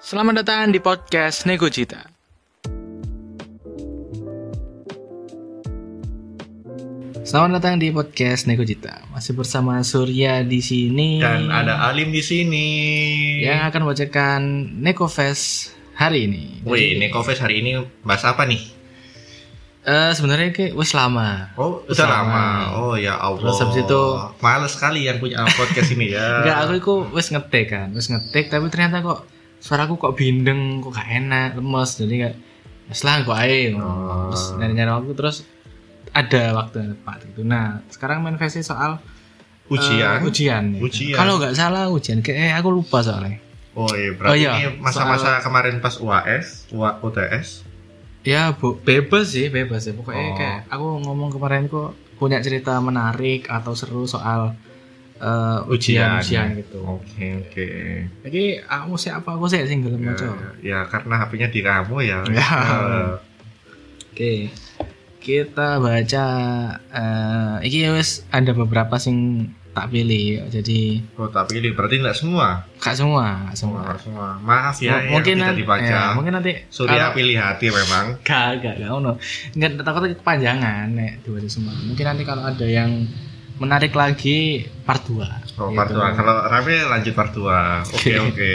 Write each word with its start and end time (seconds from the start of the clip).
Selamat 0.00 0.34
datang 0.42 0.72
di 0.74 0.80
podcast 0.80 1.44
Nego 1.48 1.68
Cita. 1.72 2.00
Selamat 7.20 7.60
datang 7.60 7.78
di 7.78 7.92
podcast 7.94 8.48
Nego 8.48 8.64
Cita. 8.64 9.04
Masih 9.12 9.36
bersama 9.36 9.78
Surya 9.84 10.42
di 10.42 10.58
sini 10.58 11.20
Dan 11.20 11.46
ada 11.46 11.86
Alim 11.86 12.10
di 12.10 12.22
sini. 12.24 12.66
yang 13.44 13.70
akan 13.70 13.86
membacakan 13.86 14.40
Neko 14.80 15.06
Fest 15.06 15.70
hari 15.94 16.26
ini. 16.26 16.64
Wih, 16.64 16.98
Neko 16.98 17.22
Fest 17.22 17.40
hari 17.40 17.62
ini 17.62 17.78
bahas 18.02 18.24
apa 18.24 18.48
nih? 18.48 18.62
Eh 19.80 20.12
sebenarnya 20.12 20.52
kayak 20.52 20.72
wes 20.76 20.92
lama. 20.92 21.56
Oh, 21.56 21.80
udah 21.88 22.04
lama. 22.06 22.44
Oh 22.76 22.94
ya 22.96 23.16
Allah. 23.16 23.40
Terus 23.48 23.60
habis 23.64 23.78
itu- 23.80 24.16
males 24.40 24.72
sekali 24.76 25.08
yang 25.08 25.16
punya 25.16 25.40
podcast 25.48 25.88
ini 25.92 26.12
ya. 26.12 26.24
Enggak, 26.44 26.58
aku 26.60 26.72
itu 26.76 26.94
wes 27.14 27.28
ngetik 27.32 27.66
kan, 27.70 27.88
wes 27.94 28.06
ngetik 28.06 28.52
tapi 28.52 28.68
ternyata 28.68 29.00
kok 29.00 29.20
suaraku 29.60 29.94
kok 29.96 30.16
bindeng, 30.16 30.80
kok 30.80 30.96
gak 30.96 31.08
enak, 31.08 31.60
lemes. 31.60 31.90
Jadi 31.94 32.14
kayak 32.16 32.36
wes 32.88 33.00
lah 33.04 33.22
kok 33.22 33.38
ae. 33.38 33.76
Oh. 33.76 34.32
Terus 34.32 34.42
nyari-nyari 34.58 34.90
waktu 34.90 35.12
terus 35.14 35.36
ada 36.10 36.42
waktu 36.58 36.74
yang 36.82 36.88
tepat 36.98 37.18
gitu. 37.30 37.40
Nah, 37.46 37.84
sekarang 37.86 38.24
main 38.24 38.34
versi 38.34 38.64
soal 38.64 38.98
ujian. 39.70 40.18
Eh, 40.18 40.26
ujian. 40.26 40.64
ya. 40.74 40.80
Ujian. 40.82 41.14
Kalau 41.14 41.38
nggak 41.38 41.54
salah 41.54 41.86
ujian 41.86 42.18
kayak 42.18 42.38
eh, 42.40 42.52
aku 42.58 42.68
lupa 42.74 43.04
soalnya. 43.04 43.38
Oh 43.78 43.86
iya, 43.94 44.10
Oh 44.10 44.14
berarti 44.18 44.42
iya, 44.42 44.50
ini 44.58 44.82
masa-masa 44.82 45.38
kemarin 45.38 45.78
pas 45.78 45.94
UAS, 46.02 46.66
UA, 46.74 46.98
UTS. 47.06 47.62
Ya, 48.26 48.50
Bu, 48.52 48.76
bebas 48.76 49.30
sih, 49.30 49.46
bebas 49.46 49.86
ya. 49.86 49.94
Pokoknya 49.94 50.26
Oh. 50.26 50.36
kayak 50.36 50.58
aku 50.66 50.86
ngomong 51.06 51.30
kemarin 51.30 51.70
kok 51.70 51.94
punya 52.18 52.42
cerita 52.42 52.76
menarik 52.82 53.46
atau 53.46 53.72
seru 53.72 54.04
soal 54.04 54.58
eh, 55.20 55.58
ujian 55.68 56.18
ujian 56.18 56.56
gitu. 56.56 56.80
Oke, 56.82 57.24
oke. 57.38 57.66
Jadi 58.24 58.42
aku 58.58 58.92
sih 58.94 59.08
apa 59.08 59.30
aku 59.30 59.46
sih 59.46 59.60
single 59.62 59.94
Ya, 59.94 60.10
maca. 60.10 60.26
ya, 60.60 60.78
karena 60.86 61.14
HP-nya 61.18 61.48
di 61.48 61.60
kamu 61.60 61.96
ya. 62.02 62.18
Ya. 62.32 62.48
Eh, 62.50 63.12
Oke. 64.10 64.32
Kita 65.18 65.76
baca 65.78 66.26
eh 66.90 67.56
iki 67.60 67.84
ya 67.84 67.92
wis 67.92 68.24
ada 68.28 68.50
beberapa 68.50 68.96
sing 68.96 69.16
tak 69.70 69.86
pilih. 69.88 70.48
Jadi 70.48 70.98
oh, 71.14 71.28
tapi 71.28 71.60
ini 71.60 71.70
berarti 71.70 72.00
enggak 72.00 72.16
semua. 72.16 72.64
gak 72.76 72.96
semua, 72.96 73.44
gak 73.46 73.54
semua. 73.54 73.80
Semua, 73.84 74.00
semua. 74.00 74.28
Maaf 74.40 74.76
ya, 74.78 74.98
M- 74.98 75.12
mungkin 75.12 75.36
yang 75.36 75.46
nanti 75.46 75.60
dibaca. 75.60 75.84
ya, 75.86 76.02
mungkin 76.10 76.32
nanti 76.34 76.52
Surya 76.66 76.96
kalau- 77.06 77.14
pilih 77.14 77.36
hati 77.36 77.66
memang. 77.68 78.16
Gak, 78.20 78.64
gak, 78.64 78.74
gak, 78.78 78.90
ono. 78.90 79.12
Nggak 79.52 79.70
takutnya 79.78 80.16
kepanjangan 80.16 80.86
nek 80.90 81.12
dibaca 81.20 81.46
semua. 81.46 81.76
Mungkin 81.78 82.02
nanti 82.02 82.22
kalau 82.24 82.42
ada 82.42 82.66
yang 82.66 83.04
menarik 83.60 83.92
lagi 83.92 84.64
part 84.88 85.04
2. 85.04 85.60
Oh, 85.60 85.70
part 85.76 85.92
2. 85.92 86.16
Kalau 86.16 86.36
rame 86.48 86.76
lanjut 86.88 87.12
part 87.12 87.30
2. 87.36 87.92
Oke, 87.92 88.12
oke. 88.16 88.50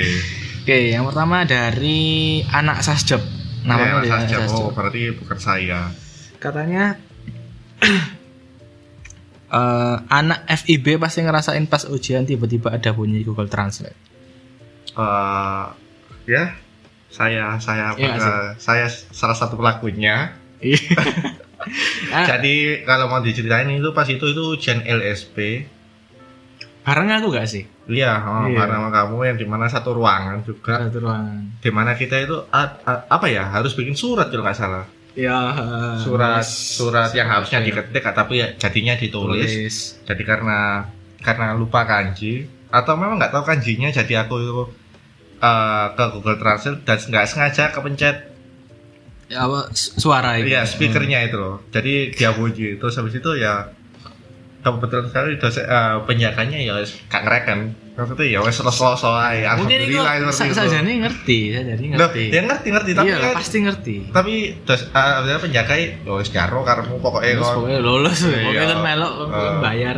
Oke, 0.66 0.78
yang 0.89 1.06
pertama 1.06 1.45
dari 1.45 2.42
anak 2.50 2.81
Sasjob. 2.81 3.22
Namanya 3.70 4.02
Ya, 4.02 4.26
dia 4.26 4.42
Sasjab. 4.42 4.50
Oh, 4.50 4.73
berarti 4.73 5.14
bukan 5.14 5.38
saya. 5.38 5.94
Katanya 6.42 6.98
eh, 9.61 9.95
anak 10.09 10.39
FIB 10.66 10.98
pasti 10.98 11.22
ngerasain 11.22 11.70
pas 11.70 11.86
ujian 11.86 12.26
tiba-tiba 12.26 12.73
ada 12.73 12.89
bunyi 12.89 13.22
Google 13.22 13.45
Translate. 13.45 13.98
Eh, 14.98 15.66
ya, 16.26 16.58
saya 17.14 17.61
saya 17.61 17.94
Iya 17.94 18.17
eh, 18.17 18.50
saya 18.58 18.89
salah 18.89 19.38
satu 19.38 19.53
pelakunya. 19.61 20.33
Ah, 22.09 22.25
Jadi 22.25 22.83
kalau 22.83 23.08
mau 23.08 23.19
diceritain 23.19 23.67
itu 23.67 23.89
pas 23.91 24.05
itu 24.05 24.21
itu 24.23 24.41
ujian 24.52 24.81
LSP. 24.81 25.66
bareng 26.85 27.09
aku 27.09 27.33
gak 27.33 27.49
sih? 27.49 27.66
Iya, 27.85 28.13
oh, 28.21 28.45
Iya. 28.45 28.61
bareng 28.61 28.77
sama 28.77 28.89
kamu 28.91 29.17
yang 29.25 29.38
di 29.38 29.45
mana 29.45 29.66
satu 29.66 29.97
ruangan 29.97 30.45
juga. 30.45 30.86
Satu 30.86 31.02
ruangan. 31.02 31.58
Di 31.58 31.73
mana 31.73 31.98
kita 31.98 32.21
itu 32.21 32.37
a- 32.49 32.77
a- 32.80 33.03
apa 33.09 33.26
ya 33.26 33.42
harus 33.49 33.73
bikin 33.73 33.98
surat 33.98 34.30
kalau 34.30 34.45
nggak 34.45 34.53
salah. 34.53 34.86
Ya, 35.15 35.33
Surat 35.98 36.43
surat 36.43 37.09
yang 37.09 37.26
harusnya 37.26 37.64
diketik 37.64 38.03
tapi 38.03 38.37
ya 38.37 38.52
jadinya 38.53 38.93
ditulis. 38.93 39.47
tulis. 39.47 39.76
jadi 40.03 40.23
karena 40.27 40.86
karena 41.23 41.55
lupa 41.55 41.87
kanji 41.87 42.45
atau 42.67 42.93
memang 42.93 43.15
nggak 43.15 43.32
tahu 43.32 43.47
kanjinya 43.47 43.89
jadi 43.89 44.27
aku 44.27 44.36
itu 44.37 44.53
eh, 45.39 45.86
ke 45.89 46.05
Google 46.11 46.36
Translate 46.36 46.83
dan 46.83 46.97
nggak 46.99 47.26
sengaja 47.26 47.64
kepencet 47.71 48.34
Ya, 49.25 49.41
apa 49.41 49.73
su- 49.73 49.97
suara 49.97 50.37
itu. 50.37 50.47
ya 50.47 50.61
speakernya 50.61 51.25
itu 51.25 51.33
loh 51.36 51.58
jadi 51.69 52.13
dia 52.13 52.30
bunyi 52.30 52.77
terus 52.77 52.93
habis 52.93 53.13
itu 53.13 53.31
ya 53.33 53.73
kebetulan 54.61 55.05
sekali 55.05 55.37
dosen 55.37 55.61
eh, 55.61 55.97
penjaganya 56.05 56.58
ya 56.58 56.73
gak 57.05 57.21
ngereken 57.21 57.59
maksudnya 57.95 58.25
ya 58.27 58.39
wes 58.41 58.58
aja 58.59 59.55
Mungkin 59.55 59.80
itu 59.80 59.97
alhamdulillah 59.97 60.30
seperti 60.30 60.52
itu 60.52 60.59
saja 60.59 60.77
nih 60.81 60.95
ngerti, 60.99 61.39
saja 61.53 61.73
nih 61.73 61.87
Loh, 61.87 61.97
ngerti. 62.05 62.23
dia 62.27 62.41
ngerti 62.43 62.67
ngerti 62.69 62.91
tapi 62.91 63.08
iya, 63.08 63.17
kan 63.17 63.33
pasti 63.33 63.58
ngerti. 63.61 63.95
tapi 64.11 64.33
dos, 64.61 64.81
uh, 64.91 65.39
penjaga 65.39 65.73
ya 65.73 65.87
wes 66.11 66.30
jaro 66.30 66.59
karena 66.61 66.83
pokoknya 66.91 67.33
kon- 67.39 67.55
pokoknya 67.61 67.80
lolos, 67.80 68.19
pokoknya 68.19 68.52
Iya. 68.52 68.67
kan 68.67 68.80
melok 68.83 69.14
Eh. 69.25 69.53
bayar. 69.64 69.97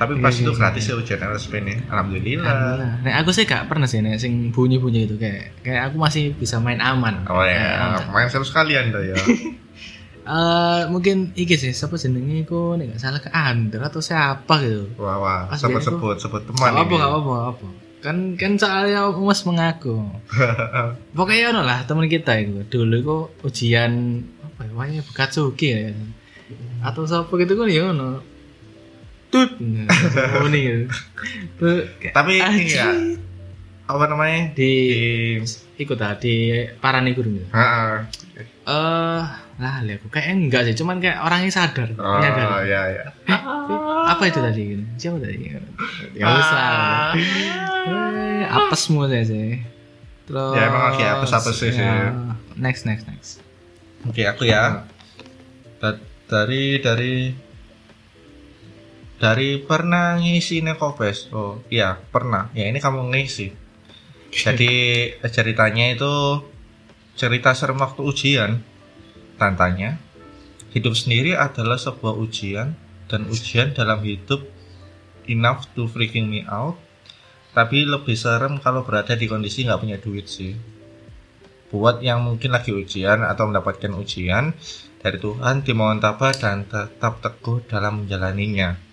Tapi 0.00 0.16
pas 0.16 0.32
Iya, 0.32 0.48
itu 0.48 0.52
iya, 0.56 0.56
gratis 0.56 0.84
ya 0.88 0.94
ujian 0.96 1.20
LSP 1.20 1.52
nih 1.60 1.76
alhamdulillah. 1.92 3.04
Nek 3.04 3.14
aku 3.20 3.30
sih 3.36 3.44
gak 3.44 3.68
pernah 3.68 3.84
sih 3.84 4.00
nek 4.00 4.16
sing 4.16 4.48
bunyi-bunyi 4.48 5.04
itu 5.04 5.20
kayak 5.20 5.60
kayak 5.60 5.92
aku 5.92 6.00
masih 6.00 6.32
bisa 6.32 6.56
main 6.56 6.80
aman. 6.80 7.28
oh 7.28 7.44
ya 7.44 8.00
main 8.08 8.32
seru 8.32 8.48
sekali 8.48 8.80
anda 8.80 9.04
ya 9.04 9.20
Eh, 10.30 10.82
mungkin 10.92 11.34
iki 11.34 11.58
sih 11.58 11.74
siapa 11.74 11.98
jenenge 11.98 12.46
iku 12.46 12.78
nek 12.78 12.94
gak 12.94 13.02
salah 13.02 13.20
ke 13.24 13.30
Andra 13.34 13.90
atau 13.90 13.98
siapa 13.98 14.62
gitu. 14.62 14.86
Wah, 15.00 15.18
wah, 15.18 15.40
sebut 15.58 15.82
sebut 15.82 16.16
sebut 16.22 16.46
Gak 16.46 16.54
teman 16.54 16.86
apa 16.86 16.92
gak 16.94 17.12
apa 17.18 17.32
apa. 17.50 17.66
Kan 18.00 18.16
kan 18.38 18.54
soalnya 18.54 19.10
aku 19.10 19.26
mas 19.26 19.42
mengaku. 19.42 20.06
Pokoknya 21.18 21.50
ono 21.50 21.66
lah 21.66 21.82
teman 21.82 22.06
kita 22.06 22.38
itu. 22.38 22.62
Dulu 22.68 22.94
itu 22.94 23.16
ujian 23.42 24.22
apa 24.44 24.60
ya? 24.68 24.72
Wanya 24.76 25.00
Bukatsuki 25.02 25.68
ya. 25.72 25.90
Atau 26.84 27.10
siapa 27.10 27.32
gitu 27.40 27.58
kan 27.58 27.66
ya 27.66 27.90
ono. 27.90 28.22
Tut. 29.30 29.50
Oh 30.36 30.46
nih. 30.46 30.90
Tapi 32.10 32.32
ini 32.36 32.64
ya, 32.66 32.90
apa 33.86 34.04
namanya? 34.06 34.50
di 34.52 34.72
Di, 35.38 35.46
ikut 35.78 35.94
tadi 35.94 36.34
parani 36.78 37.14
guru 37.14 37.30
gitu. 37.32 37.46
Eh, 37.50 39.22
lah 39.60 39.74
lihat 39.82 39.98
aku 39.98 40.08
kayak 40.08 40.34
enggak 40.34 40.62
sih, 40.64 40.74
cuman 40.74 40.98
kayak 40.98 41.20
orangnya 41.20 41.50
sadar, 41.50 41.90
oh 41.94 42.16
menyadari. 42.16 42.70
ya 42.70 42.82
ya. 42.86 43.04
Eh, 43.26 43.40
apa 44.06 44.22
itu 44.24 44.38
tadi? 44.38 44.64
Siapa 44.96 45.18
tadi? 45.18 45.36
Ya 46.14 46.24
wis 46.26 46.50
lah. 46.50 47.12
Eh, 47.86 48.42
apes 48.46 48.80
semua 48.82 49.06
saya 49.06 49.22
sih. 49.22 49.58
Terus 50.24 50.54
Ya, 50.54 50.62
emang 50.66 50.82
lagi 50.90 51.02
apes-apes 51.02 51.54
sih, 51.54 51.70
sih. 51.70 51.82
ya, 51.82 52.14
Next 52.54 52.86
next 52.86 53.04
next. 53.06 53.30
Oke, 54.06 54.22
aku 54.22 54.46
ya. 54.46 54.86
Da- 55.78 55.98
dari 56.26 56.78
dari 56.78 57.34
dari 59.20 59.60
pernah 59.60 60.16
ngisi 60.16 60.64
Nekopes. 60.64 61.28
Oh, 61.30 61.60
iya, 61.68 62.00
pernah. 62.00 62.48
Ya, 62.56 62.72
ini 62.72 62.80
kamu 62.80 63.12
ngisi. 63.12 63.52
Jadi 64.32 64.72
ceritanya 65.28 65.92
itu 65.92 66.40
cerita 67.20 67.52
serem 67.52 67.76
waktu 67.84 68.00
ujian. 68.00 68.64
Tantanya, 69.36 70.00
hidup 70.72 70.96
sendiri 70.96 71.36
adalah 71.36 71.76
sebuah 71.76 72.16
ujian 72.16 72.72
dan 73.12 73.28
ujian 73.28 73.76
dalam 73.76 74.00
hidup 74.00 74.44
enough 75.28 75.68
to 75.76 75.84
freaking 75.84 76.32
me 76.32 76.48
out. 76.48 76.80
Tapi 77.52 77.84
lebih 77.84 78.16
serem 78.16 78.56
kalau 78.62 78.88
berada 78.88 79.12
di 79.18 79.28
kondisi 79.28 79.68
nggak 79.68 79.80
punya 79.80 79.98
duit 80.00 80.28
sih. 80.32 80.56
Buat 81.68 82.00
yang 82.00 82.24
mungkin 82.24 82.56
lagi 82.56 82.72
ujian 82.72 83.20
atau 83.26 83.48
mendapatkan 83.48 83.92
ujian 83.96 84.56
dari 85.00 85.16
Tuhan, 85.16 85.64
dimohon 85.64 86.00
tabah 86.00 86.36
dan 86.36 86.68
tetap 86.68 87.20
teguh 87.24 87.64
dalam 87.66 88.04
menjalaninya. 88.04 88.89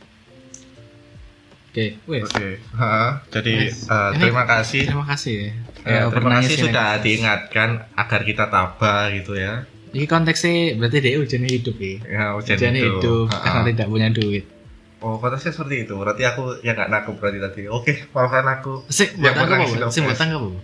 Oke, 1.78 1.94
wes. 2.10 2.26
Oke, 2.26 2.58
Ha, 2.74 3.22
jadi 3.30 3.70
Nice. 3.70 3.86
Ini- 3.86 4.18
terima 4.18 4.50
kasih. 4.50 4.82
Terima 4.90 5.06
kasih 5.06 5.34
ya. 5.38 5.50
Ya, 5.86 6.02
terima 6.10 6.42
kasih 6.42 6.56
sudah 6.58 6.98
diingatkan 6.98 7.70
agar 7.94 8.22
kita 8.26 8.50
tabah 8.50 9.14
gitu 9.14 9.38
ya. 9.38 9.62
Ini 9.94 10.10
konteksnya 10.10 10.74
berarti 10.74 10.98
dia 11.06 11.22
ujiannya 11.22 11.52
hidup 11.54 11.78
ya. 11.78 11.94
Ya, 12.02 12.24
ujian 12.34 12.58
Ujiannya 12.58 12.82
itu. 12.82 12.90
hidup 12.98 13.26
Ha, 13.30 13.38
karena 13.40 13.62
ha. 13.62 13.68
tidak 13.70 13.88
punya 13.88 14.10
duit. 14.10 14.46
Oh, 15.06 15.22
konteksnya 15.22 15.54
seperti 15.54 15.86
itu. 15.86 15.94
Berarti 15.94 16.26
aku 16.26 16.58
ya 16.60 16.74
nggak 16.74 16.90
nangkep 16.90 17.14
berarti 17.22 17.40
tadi. 17.46 17.62
Oke, 17.70 17.94
maafkan 18.10 18.50
aku. 18.50 18.74
Sih, 18.90 19.14
Yang 19.14 19.22
buat 19.22 19.34
tangkap 19.38 19.58
apa? 19.62 19.94
Sih, 19.94 20.02
buat 20.02 20.18
tangkap 20.18 20.42
apa? 20.42 20.60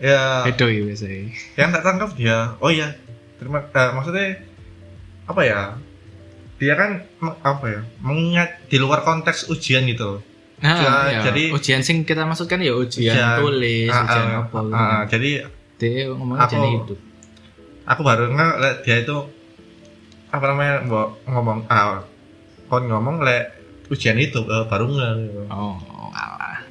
Ya, 0.00 0.22
Edo 0.48 0.66
ya 0.72 0.82
biasanya. 0.88 1.20
yang 1.52 1.68
tak 1.68 1.84
tangkap 1.84 2.10
dia. 2.16 2.56
Oh 2.64 2.72
iya, 2.72 2.96
terima. 3.36 3.60
eh, 3.60 3.90
maksudnya 3.92 4.40
apa 5.28 5.40
ya? 5.44 5.60
Dia 6.58 6.74
kan 6.74 6.90
apa 7.40 7.64
ya? 7.64 7.80
Mengingat 7.98 8.66
di 8.66 8.76
luar 8.76 9.00
konteks 9.00 9.46
ujian 9.48 9.86
gitu. 9.86 10.18
Nah, 10.58 10.74
Ya, 10.74 10.94
ya. 11.08 11.20
jadi- 11.24 11.54
ujian 11.54 11.80
sing 11.80 12.02
kita 12.02 12.26
maksudkan 12.26 12.58
ya 12.58 12.74
ujian, 12.74 13.38
tulis, 13.38 13.86
Ah, 13.88 14.02
ujian 14.04 14.26
ah, 14.26 14.38
apa. 14.40 14.58
gitu. 14.58 14.74
ah, 14.74 15.00
jadi 15.06 15.30
Dia 15.78 16.10
ngomong 16.10 16.34
Aku- 16.36 16.50
ujian 16.50 16.62
hidup. 16.74 16.98
aku 17.86 18.00
baru 18.02 18.22
nggak 18.28 18.52
liat 18.58 18.76
dia 18.82 18.96
itu 18.98 19.16
apa 20.28 20.44
namanya 20.44 20.82
mbok 20.82 21.22
ngomong 21.24 21.58
ah 21.68 22.02
kon 22.66 22.84
ngomong 22.84 23.22
le 23.22 23.38
ujian 23.88 24.18
itu 24.18 24.42
eh, 24.42 24.64
baru 24.66 24.90
nggak 24.90 25.10
gitu. 25.22 25.40
Oh, 25.48 25.78
alah. 26.10 26.66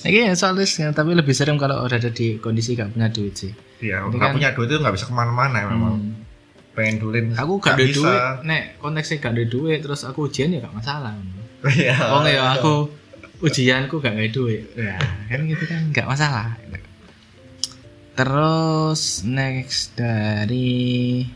Iya 0.00 0.30
soalnya 0.32 0.62
tapi 0.92 1.12
lebih 1.12 1.34
serem 1.34 1.58
kalau 1.58 1.82
udah 1.82 1.98
ada 1.98 2.08
di 2.08 2.38
kondisi 2.38 2.72
gak 2.72 2.94
punya 2.94 3.10
duit 3.10 3.34
sih. 3.34 3.50
Iya, 3.82 4.06
nggak 4.06 4.14
kan- 4.22 4.32
punya 4.32 4.48
duit 4.52 4.68
itu 4.68 4.78
nggak 4.78 4.94
bisa 4.94 5.04
ke 5.04 5.12
mana-mana 5.12 5.58
memang. 5.66 5.94
Hmm. 5.98 6.23
Pengen 6.74 6.98
dulin. 6.98 7.26
Aku 7.38 7.62
gak 7.62 7.78
ada 7.78 7.86
duit, 7.86 8.20
nek 8.42 8.82
konteksnya 8.82 9.22
gak 9.22 9.34
ada 9.38 9.44
duit, 9.46 9.78
terus 9.78 10.02
aku 10.02 10.26
ujian 10.26 10.50
ya 10.50 10.58
gak 10.58 10.74
masalah. 10.74 11.14
Iya. 11.64 11.96
Oh 12.10 12.26
ya 12.26 12.58
aku 12.58 12.90
ujianku 13.40 14.02
gak 14.02 14.18
ada 14.18 14.26
duit, 14.28 14.66
ya 14.74 14.98
kan 15.30 15.40
gitu 15.46 15.64
kan 15.70 15.82
gak 15.94 16.10
masalah. 16.10 16.58
Terus 18.14 19.26
next 19.26 19.98
dari 19.98 21.26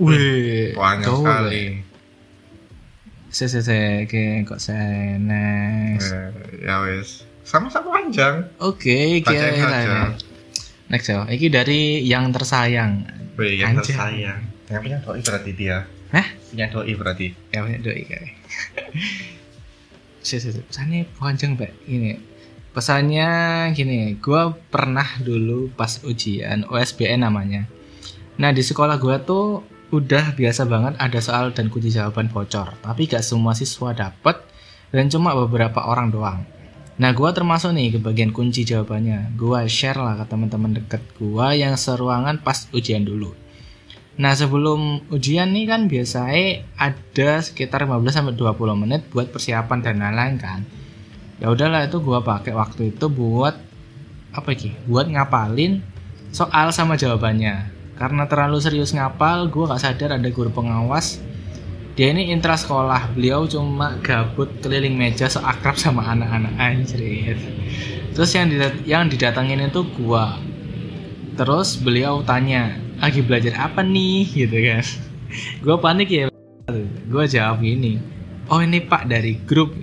Wih, 0.00 0.72
Banyak 0.72 1.06
sekali. 1.06 1.64
Se 3.28 3.46
se 3.46 3.60
se, 3.60 4.08
oke, 4.08 4.48
kok 4.48 4.58
saya 4.58 5.20
next. 5.20 6.10
Eh, 6.10 6.66
ya 6.66 6.82
wes. 6.82 7.28
Sama-sama 7.44 8.00
panjang. 8.00 8.48
Oke, 8.58 9.20
Bacain 9.20 9.54
kira. 9.54 10.16
Next 10.88 11.06
ya, 11.06 11.28
ini 11.28 11.46
dari 11.52 12.02
yang 12.08 12.32
tersayang. 12.32 13.19
Wih, 13.40 13.56
yang 13.56 13.72
Anjay. 13.72 13.96
tersayang. 13.96 14.40
Yang 14.68 14.80
punya 14.84 14.98
doi 15.00 15.20
berarti 15.24 15.50
dia. 15.56 15.76
Hah? 16.12 16.26
Punya 16.52 16.66
doi 16.68 16.92
berarti. 16.92 17.26
Ya 17.48 17.64
punya 17.64 17.80
doi 17.80 18.02
kayak. 18.04 18.36
Si, 20.20 20.36
si, 20.36 20.52
si. 20.52 20.60
Pesannya 20.60 21.08
panjang, 21.16 21.56
Pak. 21.56 21.72
Ini. 21.88 22.20
Pesannya 22.76 23.28
gini, 23.72 24.20
gua 24.20 24.52
pernah 24.52 25.08
dulu 25.24 25.72
pas 25.72 26.04
ujian 26.04 26.68
OSBN 26.68 27.24
namanya. 27.24 27.64
Nah, 28.36 28.52
di 28.52 28.60
sekolah 28.60 29.00
gua 29.00 29.24
tuh 29.24 29.64
udah 29.90 30.36
biasa 30.36 30.68
banget 30.68 30.94
ada 31.00 31.18
soal 31.18 31.50
dan 31.56 31.72
kunci 31.72 31.90
jawaban 31.90 32.28
bocor, 32.30 32.78
tapi 32.78 33.10
gak 33.10 33.26
semua 33.26 33.58
siswa 33.58 33.90
dapet 33.90 34.38
dan 34.94 35.10
cuma 35.10 35.34
beberapa 35.34 35.82
orang 35.82 36.14
doang. 36.14 36.40
Nah, 37.00 37.16
gua 37.16 37.32
termasuk 37.32 37.72
nih 37.72 37.96
ke 37.96 37.98
bagian 38.04 38.28
kunci 38.28 38.68
jawabannya. 38.68 39.32
Gua 39.40 39.64
share 39.64 39.96
lah 39.96 40.20
ke 40.20 40.28
teman-teman 40.28 40.76
deket 40.76 41.00
gua 41.16 41.56
yang 41.56 41.72
seruangan 41.80 42.44
pas 42.44 42.68
ujian 42.76 43.08
dulu. 43.08 43.32
Nah, 44.20 44.36
sebelum 44.36 45.08
ujian 45.08 45.48
nih 45.56 45.64
kan 45.64 45.88
biasanya 45.88 46.60
ada 46.76 47.40
sekitar 47.40 47.88
15 47.88 48.12
sampai 48.12 48.36
20 48.36 48.76
menit 48.76 49.08
buat 49.16 49.32
persiapan 49.32 49.80
dan 49.80 50.04
lain-lain 50.04 50.36
kan. 50.36 50.60
Ya 51.40 51.48
udahlah 51.48 51.88
itu 51.88 52.04
gua 52.04 52.20
pakai 52.20 52.52
waktu 52.52 52.92
itu 52.92 53.08
buat 53.08 53.56
apa 54.36 54.48
iki? 54.52 54.76
Buat 54.84 55.08
ngapalin 55.08 55.80
soal 56.36 56.68
sama 56.68 57.00
jawabannya. 57.00 57.80
Karena 57.96 58.28
terlalu 58.28 58.60
serius 58.60 58.92
ngapal, 58.92 59.48
gua 59.48 59.72
gak 59.72 59.88
sadar 59.88 60.20
ada 60.20 60.28
guru 60.28 60.52
pengawas. 60.52 61.16
Dia 62.00 62.16
ini 62.16 62.32
intra 62.32 62.56
sekolah, 62.56 63.12
beliau 63.12 63.44
cuma 63.44 64.00
gabut 64.00 64.48
keliling 64.64 64.96
meja 64.96 65.28
so 65.28 65.36
akrab 65.44 65.76
sama 65.76 66.00
anak-anak 66.08 66.56
anjir. 66.56 67.36
Terus 68.16 68.32
yang 68.32 68.48
didat- 68.48 68.84
yang 68.88 69.04
didatangin 69.12 69.68
itu 69.68 69.84
gua. 70.00 70.40
Terus 71.36 71.76
beliau 71.76 72.24
tanya, 72.24 72.80
lagi 73.04 73.20
belajar 73.20 73.52
apa 73.68 73.84
nih 73.84 74.32
gitu 74.32 74.56
kan. 74.64 74.80
Gua 75.60 75.76
panik 75.76 76.08
ya. 76.08 76.32
Gua 77.04 77.28
jawab 77.28 77.60
gini, 77.60 78.00
oh 78.48 78.64
ini 78.64 78.80
pak 78.80 79.04
dari 79.04 79.36
grup. 79.36 79.76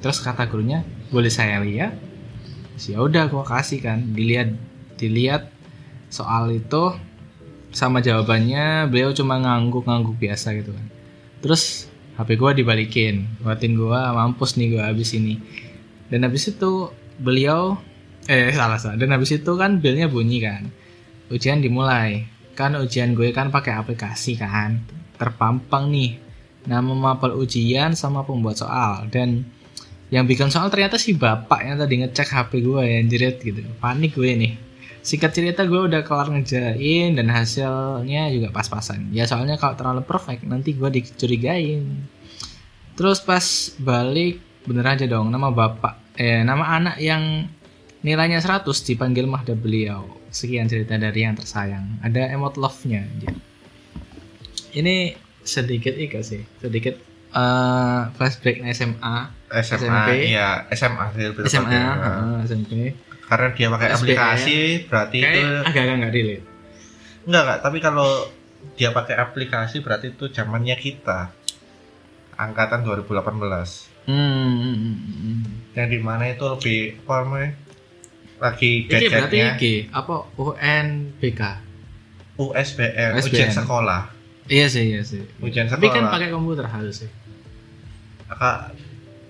Terus 0.00 0.24
kata 0.24 0.48
gurunya, 0.48 0.88
boleh 1.12 1.28
saya 1.28 1.60
lihat? 1.60 2.00
Ya 2.80 3.04
udah 3.04 3.28
gua 3.28 3.44
kasih 3.44 3.84
kan, 3.84 4.16
dilihat 4.16 4.56
dilihat 4.96 5.52
soal 6.08 6.48
itu 6.48 6.96
sama 7.76 8.00
jawabannya 8.00 8.88
beliau 8.88 9.12
cuma 9.12 9.36
ngangguk-ngangguk 9.36 10.16
biasa 10.16 10.56
gitu 10.56 10.72
kan. 10.72 10.96
Terus 11.38 11.86
HP 12.18 12.34
gua 12.34 12.50
dibalikin, 12.50 13.26
buatin 13.42 13.78
gua 13.78 14.10
mampus 14.14 14.58
nih 14.58 14.74
gua 14.74 14.90
habis 14.90 15.14
ini. 15.14 15.38
Dan 16.08 16.24
habis 16.24 16.50
itu 16.50 16.90
beliau 17.20 17.78
eh 18.28 18.52
salah 18.58 18.78
salah. 18.78 18.96
Dan 19.00 19.14
habis 19.14 19.32
itu 19.34 19.52
kan 19.56 19.78
belnya 19.78 20.06
bunyi 20.06 20.38
kan. 20.44 20.68
Ujian 21.32 21.60
dimulai. 21.60 22.26
Kan 22.58 22.74
ujian 22.74 23.14
gue 23.14 23.30
kan 23.30 23.54
pakai 23.54 23.78
aplikasi 23.78 24.34
kan. 24.34 24.82
Terpampang 25.14 25.90
nih 25.94 26.18
nama 26.66 26.92
mapel 26.92 27.38
ujian 27.38 27.94
sama 27.94 28.26
pembuat 28.26 28.60
soal 28.60 29.08
dan 29.08 29.46
yang 30.12 30.28
bikin 30.28 30.52
soal 30.52 30.68
ternyata 30.68 31.00
si 31.00 31.16
bapak 31.16 31.64
yang 31.64 31.76
tadi 31.80 31.94
ngecek 32.04 32.28
HP 32.28 32.50
gue 32.60 32.82
ya 32.82 32.98
jerit 33.08 33.36
gitu. 33.40 33.60
Panik 33.80 34.16
gue 34.16 34.30
nih. 34.32 34.52
Singkat 35.02 35.30
cerita 35.32 35.62
gue 35.64 35.80
udah 35.88 36.02
kelar 36.04 36.28
ngejain 36.28 37.16
dan 37.16 37.26
hasilnya 37.32 38.28
juga 38.34 38.48
pas-pasan. 38.52 39.10
Ya 39.14 39.24
soalnya 39.24 39.56
kalau 39.56 39.74
terlalu 39.78 40.02
perfect 40.04 40.44
nanti 40.44 40.74
gue 40.74 40.88
dicurigain. 40.90 42.04
Terus 42.98 43.22
pas 43.22 43.44
balik 43.78 44.42
bener 44.66 44.84
aja 44.84 45.08
dong 45.08 45.32
nama 45.32 45.48
bapak 45.48 46.18
eh 46.18 46.44
nama 46.44 46.76
anak 46.76 47.00
yang 47.00 47.48
nilainya 48.02 48.42
100 48.42 48.66
dipanggil 48.84 49.24
Mahda 49.24 49.54
beliau. 49.54 50.06
Sekian 50.28 50.68
cerita 50.68 50.98
dari 51.00 51.24
yang 51.24 51.38
tersayang. 51.38 52.02
Ada 52.04 52.34
emot 52.36 52.60
love-nya. 52.60 53.06
Ini 54.76 55.16
sedikit 55.40 55.96
ika 55.96 56.20
sih, 56.20 56.44
sedikit 56.60 57.00
eh 57.28 58.02
flashback 58.16 58.60
SMA, 58.72 59.16
SMA, 59.60 59.76
SMP. 59.84 60.10
iya 60.32 60.64
SMA 60.72 61.04
SMA, 61.12 61.44
tepatnya. 61.44 61.82
heeh, 61.96 62.36
SMP. 62.48 62.72
Karena 63.28 63.48
dia 63.52 63.68
pakai 63.68 63.88
aplikasi 63.92 64.56
berarti 64.88 65.16
itu 65.20 65.28
Kayak 65.28 65.68
agak-agak 65.68 65.94
nggak 66.00 66.12
relate. 66.12 66.44
enggak 67.28 67.42
enggak, 67.44 67.58
tapi 67.60 67.78
kalau 67.78 68.08
dia 68.74 68.90
pakai 68.90 69.14
aplikasi 69.14 69.84
berarti 69.84 70.06
itu 70.10 70.24
zamannya 70.28 70.74
kita. 70.74 71.28
Angkatan 72.34 72.86
2018. 72.86 74.08
Hmm, 74.08 74.16
hmm, 74.16 74.56
hmm, 74.56 74.96
hmm. 74.96 75.38
Yang 75.76 75.88
di 75.92 75.98
mana 76.00 76.24
itu 76.26 76.44
lebih 76.46 76.78
apa 77.02 77.14
namanya? 77.20 77.50
Lagi 78.38 78.70
Ini 78.80 78.86
berarti 78.86 79.06
gadgetnya 79.10 79.46
iki 79.52 79.74
apa 79.90 80.14
UNBK? 80.38 81.42
USBN, 82.38 83.18
USBN. 83.18 83.26
ujian 83.26 83.50
sekolah. 83.50 84.02
Iya 84.46 84.66
sih, 84.70 84.84
iya 84.88 85.02
sih. 85.02 85.26
Ujian 85.42 85.66
Tapi 85.66 85.90
kan 85.90 86.06
sekolah. 86.06 86.14
pakai 86.14 86.28
komputer 86.30 86.64
harus 86.64 87.02
sih. 87.02 87.10
Kak, 88.24 88.70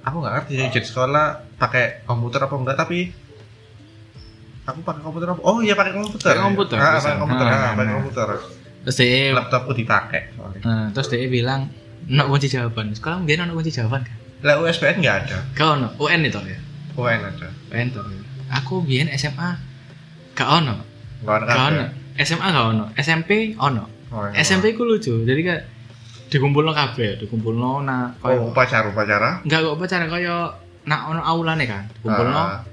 aku 0.05 0.17
nggak 0.21 0.35
ngerti 0.37 0.55
ujian 0.69 0.87
sekolah 0.87 1.27
pakai 1.56 2.05
komputer 2.05 2.45
apa 2.45 2.55
enggak 2.55 2.77
tapi 2.77 3.11
aku 4.69 4.81
pakai 4.82 5.00
komputer 5.00 5.26
apa? 5.29 5.41
Oh 5.41 5.59
iya 5.59 5.73
pakai 5.73 5.93
komputer. 5.94 6.29
Pakai 6.29 6.43
komputer, 6.44 6.76
Ah, 6.76 6.93
pakai 6.94 7.17
komputer, 7.17 7.44
Ah, 7.44 7.55
ah, 7.55 7.73
pakai 7.73 7.94
komputer. 7.94 8.26
Terus 8.79 8.97
dia, 8.97 9.32
Laptopku 9.32 9.73
dipakai. 9.73 10.23
nah, 10.62 10.88
terus 10.93 11.09
dia 11.09 11.25
bilang, 11.26 11.73
nak 12.06 12.26
kunci 12.26 12.47
jawaban. 12.47 12.93
Sekarang 12.93 13.25
biar 13.25 13.43
nak 13.43 13.52
kunci 13.52 13.69
jawaban 13.71 14.04
kan? 14.04 14.16
Lah 14.38 14.54
USBN 14.57 15.02
nggak 15.02 15.16
ada. 15.25 15.38
Kau 15.52 15.75
no, 15.75 15.88
UN 15.99 16.23
itu 16.23 16.38
ya. 16.40 16.59
UN 16.95 17.21
ada. 17.23 17.49
UN 17.71 17.88
tuh. 17.90 18.04
Aku 18.50 18.81
biar 18.81 19.11
SMA 19.12 19.50
gak 20.33 20.49
ono, 20.49 20.78
gak 21.21 21.43
ono. 21.66 21.85
SMA 22.16 22.47
gak 22.49 22.66
ono, 22.69 22.85
SMP 22.95 23.31
ono. 23.54 23.85
Oh, 24.09 24.25
iya. 24.25 24.40
SMP 24.40 24.73
ku 24.73 24.83
lucu, 24.83 25.21
jadi 25.21 25.40
kayak 25.43 25.62
dikumpulno 26.28 26.71
kabeh, 26.71 27.19
dikumpulno 27.19 27.83
na 27.83 28.09
Oh, 28.16 28.31
koyo 28.31 28.40
upacara 28.49 28.88
upacara. 28.88 29.43
enggak 29.43 29.61
kok 29.61 29.76
pacaran 29.76 30.09
koyo 30.09 30.49
nak 30.85 31.00
ono 31.09 31.21
aulane 31.21 31.64
kan, 31.64 31.85
dikumpulno 31.93 32.33
Ah, 32.33 32.64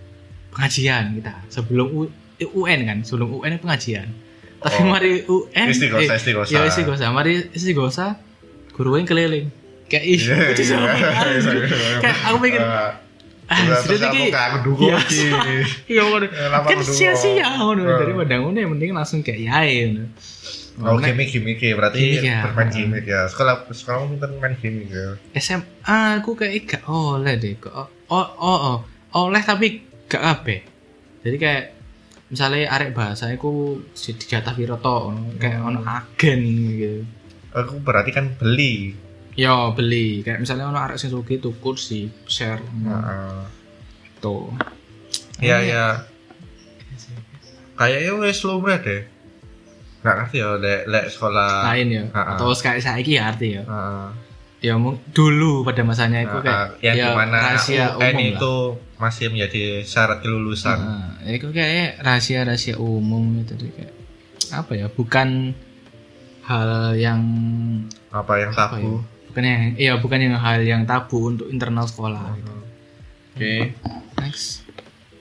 pengajian 0.55 1.03
kita 1.13 1.33
sebelum 1.47 1.87
U, 1.87 2.01
eh, 2.35 2.47
UN 2.49 2.79
kan 2.83 2.97
sebelum 3.03 3.35
UN 3.35 3.59
pengajian 3.59 4.07
tapi 4.57 4.81
Oh. 4.81 4.87
mari 4.87 5.21
UN 5.21 5.67
Istighosa, 5.67 6.09
eh, 6.09 6.17
istighosa. 6.17 6.49
ya 6.49 6.61
istighosa 6.65 7.05
mari 7.11 7.51
guru 8.71 8.95
yang 8.95 9.05
keliling 9.05 9.47
kayak 9.85 10.03
ih 10.03 10.17
Iya, 10.17 10.35
iya. 10.51 10.77
anjir. 11.13 11.61
kayak 12.01 12.17
aku 12.25 12.37
mikir 12.41 12.61
Ah, 12.65 12.97
ah 13.45 13.77
sudah 13.77 14.09
aku 14.09 14.17
iki 14.17 14.33
gak 14.33 14.47
kedukung 14.57 14.89
Iya. 14.89 14.97
iki. 14.97 15.25
iya 15.93 16.01
ngono 16.01 16.25
kan 16.65 16.77
sia-sia 16.81 17.45
ngono 17.53 17.85
Ah. 17.85 18.01
daripada 18.01 18.33
ngono 18.41 18.57
ya 18.57 18.65
mending 18.65 18.91
langsung 18.91 19.21
kayak 19.21 19.45
yae 19.45 19.91
ngono 19.91 20.05
Oh, 20.75 20.99
Nek 20.99 21.15
gimmick 21.15 21.31
gimmick 21.31 21.59
ya. 21.63 21.71
Berarti 21.71 22.03
Gimmick 22.03 22.27
ya. 22.27 22.43
bermain 22.43 22.67
gimmick 22.67 23.07
ya. 23.07 23.31
Sekolah 23.31 23.63
sekolah 23.71 24.11
pinter 24.11 24.27
main 24.35 24.59
gimmick 24.59 24.91
ya. 24.91 25.15
SMA 25.31 26.19
aku 26.19 26.35
kayak 26.35 26.67
gak 26.67 26.83
oleh 26.83 27.39
deh 27.39 27.55
kok 27.55 27.71
oh 27.71 27.87
oh 28.35 28.57
oh 28.75 28.77
oleh 29.23 29.39
tapi 29.39 29.87
gak 30.07 30.21
kabeh 30.21 30.59
jadi 31.21 31.37
kayak 31.37 31.63
misalnya 32.27 32.69
arek 32.69 32.91
bahasa 32.91 33.29
aku 33.29 33.81
di 33.91 34.25
jatah 34.25 34.51
piro 34.51 34.77
to 34.77 34.97
kayak 35.37 35.57
Hmm. 35.57 35.69
ono 35.69 35.79
agen 35.81 36.39
gitu 36.71 37.01
Aku 37.55 37.79
berarti 37.79 38.11
kan 38.11 38.35
beli. 38.35 38.91
yo 39.33 39.71
beli 39.71 40.19
kayak 40.21 40.39
misalnya 40.39 40.67
ono 40.67 40.77
arek 40.77 40.95
sing 40.95 41.07
sugih 41.07 41.37
tuku 41.37 41.71
si 41.75 42.07
share 42.25 42.59
Heeh. 42.59 43.39
tuh 44.19 44.51
Iya 45.37 45.57
iya. 45.61 45.85
Kayaknya 47.75 48.11
wes 48.17 48.39
lumrah 48.41 48.79
deh. 48.79 49.03
Gak 49.99 50.15
ngerti 50.15 50.37
ya 50.37 50.55
lek 50.55 50.81
lek 50.85 51.05
sekolah. 51.09 51.65
lain 51.65 51.87
ya 51.89 52.03
ah. 52.11 52.35
atau 52.35 52.53
kayak 52.53 52.79
saiki 52.79 53.17
ya 53.17 53.27
arti 53.27 53.47
ya 53.53 53.63
Heeh. 53.63 54.07
Ya 54.65 54.73
dulu 55.11 55.61
pada 55.61 55.81
masanya 55.81 56.19
itu 56.21 56.37
kayak 56.39 56.81
yang 56.81 56.95
ya, 56.95 57.05
di 57.05 57.11
mana 57.13 57.37
rahasia 57.37 57.85
UN 57.91 57.93
umum 57.93 58.17
lah. 58.17 58.31
itu 58.31 58.53
masih 58.95 59.25
menjadi 59.27 59.63
syarat 59.83 60.17
kelulusan. 60.19 60.77
Nah, 60.79 61.21
itu 61.23 61.47
kayak 61.49 61.99
rahasia-rahasia 61.99 62.75
umum 62.75 63.23
itu 63.37 63.53
kayak 63.69 63.93
apa 64.49 64.71
ya? 64.73 64.87
Bukan 64.87 65.53
hal 66.43 66.69
yang 66.95 67.21
Apa 68.09 68.33
yang 68.39 68.51
apa 68.51 68.73
ya? 68.73 68.81
tabu? 68.81 68.93
Bukan 69.27 69.43
yang 69.43 69.61
iya 69.75 69.93
bukan 69.95 70.17
yang 70.17 70.35
hal 70.35 70.59
yang 70.61 70.81
tabu 70.83 71.27
untuk 71.27 71.47
internal 71.47 71.85
sekolah. 71.85 72.33
gitu. 72.33 72.53
Oke. 73.31 73.53
Next. 74.17 74.63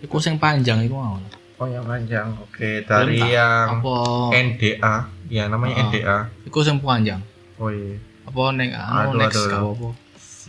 Iku 0.01 0.17
sing 0.19 0.37
panjang 0.37 0.81
iku 0.81 0.95
mau. 0.95 1.17
lah. 1.17 1.33
Oh 1.55 1.67
yang 1.67 1.83
panjang. 1.83 2.31
Oke, 2.37 2.83
dari 2.83 3.19
Belum 3.19 3.27
tak? 3.27 3.31
yang 3.33 3.67
apa 3.73 3.95
NDA, 4.33 4.95
ya 5.29 5.45
namanya 5.47 5.75
Ah. 5.77 5.83
NDA. 5.85 6.19
iku 6.45 6.59
sing 6.61 6.79
panjang. 6.79 7.19
Oh 7.57 7.69
iya. 7.69 7.99
Apa 8.25 8.41
nek 8.57 8.71
anu 8.73 9.21
next 9.21 9.45
apa. 9.49 9.89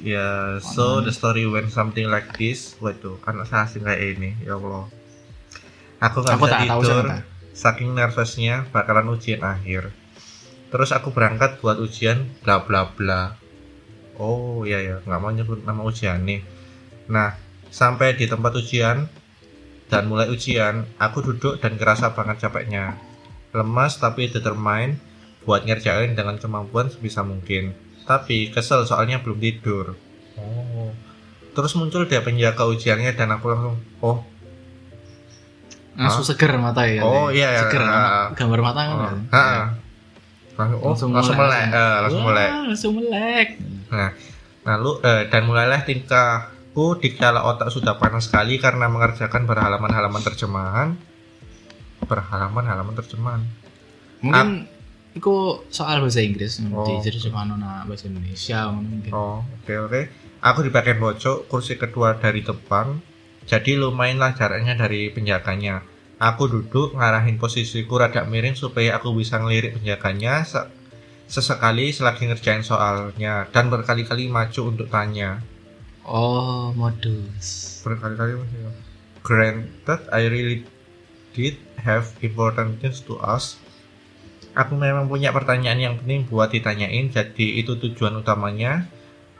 Ya, 0.03 0.59
so 0.59 0.99
the 0.99 1.11
story 1.15 1.47
went 1.47 1.71
something 1.71 2.11
like 2.11 2.35
this. 2.35 2.75
Waduh, 2.83 3.15
anak 3.23 3.47
saya 3.47 3.63
asing 3.63 3.87
kayak 3.87 4.19
ini, 4.19 4.35
ya 4.43 4.59
Allah. 4.59 4.91
Aku 6.03 6.19
nggak 6.19 6.35
Aku 6.35 6.43
bisa 6.43 6.51
tak 6.51 6.67
tahu 6.67 6.81
tidur, 6.83 7.05
tak. 7.07 7.21
saking 7.55 7.89
nervousnya 7.95 8.55
bakalan 8.75 9.15
ujian 9.15 9.39
akhir. 9.39 9.95
Terus 10.67 10.91
aku 10.91 11.15
berangkat 11.15 11.63
buat 11.63 11.79
ujian, 11.79 12.27
bla 12.43 12.67
bla 12.67 12.91
bla. 12.91 13.39
Oh 14.19 14.67
iya 14.67 14.83
ya, 14.83 14.95
nggak 15.07 15.19
mau 15.23 15.31
nyebut 15.31 15.63
nama 15.63 15.79
ujian 15.87 16.27
nih. 16.27 16.43
Nah, 17.07 17.39
sampai 17.71 18.19
di 18.19 18.27
tempat 18.27 18.51
ujian 18.59 19.07
dan 19.87 20.03
mulai 20.11 20.27
ujian, 20.27 20.83
aku 20.99 21.23
duduk 21.23 21.63
dan 21.63 21.79
kerasa 21.79 22.11
banget 22.11 22.43
capeknya. 22.43 22.99
Lemas 23.55 23.95
tapi 23.95 24.27
determined 24.27 24.99
buat 25.45 25.63
ngerjain 25.63 26.17
dengan 26.17 26.41
kemampuan 26.41 26.89
sebisa 26.89 27.21
mungkin. 27.21 27.77
Tapi 28.05 28.49
kesel 28.49 28.85
soalnya 28.85 29.21
belum 29.21 29.37
tidur. 29.37 29.93
Oh. 30.35 30.91
Terus 31.55 31.71
muncul 31.79 32.09
dia 32.09 32.19
penjaga 32.19 32.67
ujiannya 32.67 33.15
dan 33.15 33.31
aku 33.31 33.47
langsung, 33.47 33.77
oh, 34.03 34.19
Langsung 35.95 36.27
seger 36.27 36.51
mata 36.59 36.83
ya. 36.83 37.01
Oh, 37.01 37.31
iya, 37.31 37.55
iya. 37.55 37.61
Seger. 37.65 37.81
Ah. 37.87 38.27
Gambar 38.35 38.59
mata 38.59 38.81
kan. 38.83 38.91
oh, 38.91 38.99
kan? 38.99 39.19
ha-ha. 39.31 39.63
langsung, 40.55 41.11
oh, 41.11 41.19
langsung, 41.19 41.35
melek, 41.35 41.67
eh, 41.67 41.97
langsung 41.99 42.23
Wah, 42.23 42.27
melek. 42.31 42.49
Langsung 42.51 42.91
melek. 42.95 43.47
Nah, 43.91 44.09
lalu 44.63 44.91
eh, 45.03 45.23
dan 45.27 45.41
mulailah 45.47 45.81
tingkahku 45.83 46.99
dikala 46.99 47.43
otak 47.43 47.71
sudah 47.71 47.99
panas 47.99 48.31
sekali 48.31 48.55
karena 48.55 48.87
mengerjakan 48.87 49.43
berhalaman-halaman 49.47 50.23
terjemahan. 50.23 50.89
Berhalaman-halaman 52.07 52.95
terjemahan. 52.95 53.41
Mungkin 54.23 54.74
iku 55.15 55.63
soal 55.71 56.03
bahasa 56.03 56.19
Inggris 56.19 56.59
Oh. 56.69 56.83
di 56.83 56.99
terjemahan 57.01 57.55
nang 57.55 57.87
bahasa 57.87 58.05
Indonesia 58.05 58.67
ngono 58.67 58.79
mungkin. 58.83 59.11
Oh, 59.15 59.39
oke 59.41 59.73
oke. 59.87 60.01
Aku 60.43 60.61
di 60.61 60.69
bagian 60.69 60.99
pojok, 60.99 61.47
kursi 61.47 61.73
kedua 61.73 62.19
dari 62.19 62.45
depan. 62.45 62.99
Jadi 63.45 63.79
lumayanlah 63.79 64.35
jaraknya 64.35 64.75
dari 64.75 65.09
penjaganya. 65.09 65.81
Aku 66.17 66.45
duduk 66.45 66.93
ngarahin 66.93 67.35
posisiku 67.35 67.97
rada 67.97 68.23
miring 68.23 68.53
supaya 68.53 68.95
aku 68.95 69.11
bisa 69.11 69.35
ngelirik 69.35 69.79
penjaganya 69.79 70.45
se- 70.45 70.69
sesekali 71.25 71.89
selagi 71.89 72.29
ngerjain 72.29 72.61
soalnya 72.61 73.49
dan 73.49 73.73
berkali-kali 73.73 74.29
maju 74.29 74.61
untuk 74.69 74.87
tanya. 74.87 75.41
Oh, 76.05 76.69
modus. 76.77 77.81
Berkali-kali 77.81 78.37
maju. 78.37 78.69
Granted, 79.25 80.01
I 80.13 80.29
really 80.29 80.61
did 81.33 81.57
have 81.81 82.13
important 82.21 82.77
things 82.77 83.01
to 83.01 83.17
ask. 83.19 83.57
Aku 84.55 84.79
memang 84.79 85.11
punya 85.11 85.35
pertanyaan 85.35 85.79
yang 85.83 85.95
penting 85.99 86.31
buat 86.31 86.47
ditanyain, 86.47 87.11
jadi 87.11 87.59
itu 87.59 87.75
tujuan 87.75 88.15
utamanya. 88.23 88.87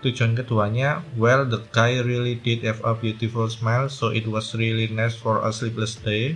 Tujuan 0.03 0.35
keduanya, 0.35 1.01
well, 1.15 1.47
the 1.47 1.63
guy 1.71 1.97
really 2.03 2.35
did 2.35 2.61
have 2.67 2.83
a 2.83 2.93
beautiful 2.93 3.47
smile, 3.47 3.87
so 3.87 4.11
it 4.11 4.27
was 4.27 4.51
really 4.53 4.91
nice 4.91 5.15
for 5.15 5.41
a 5.41 5.49
sleepless 5.49 5.97
day. 5.97 6.35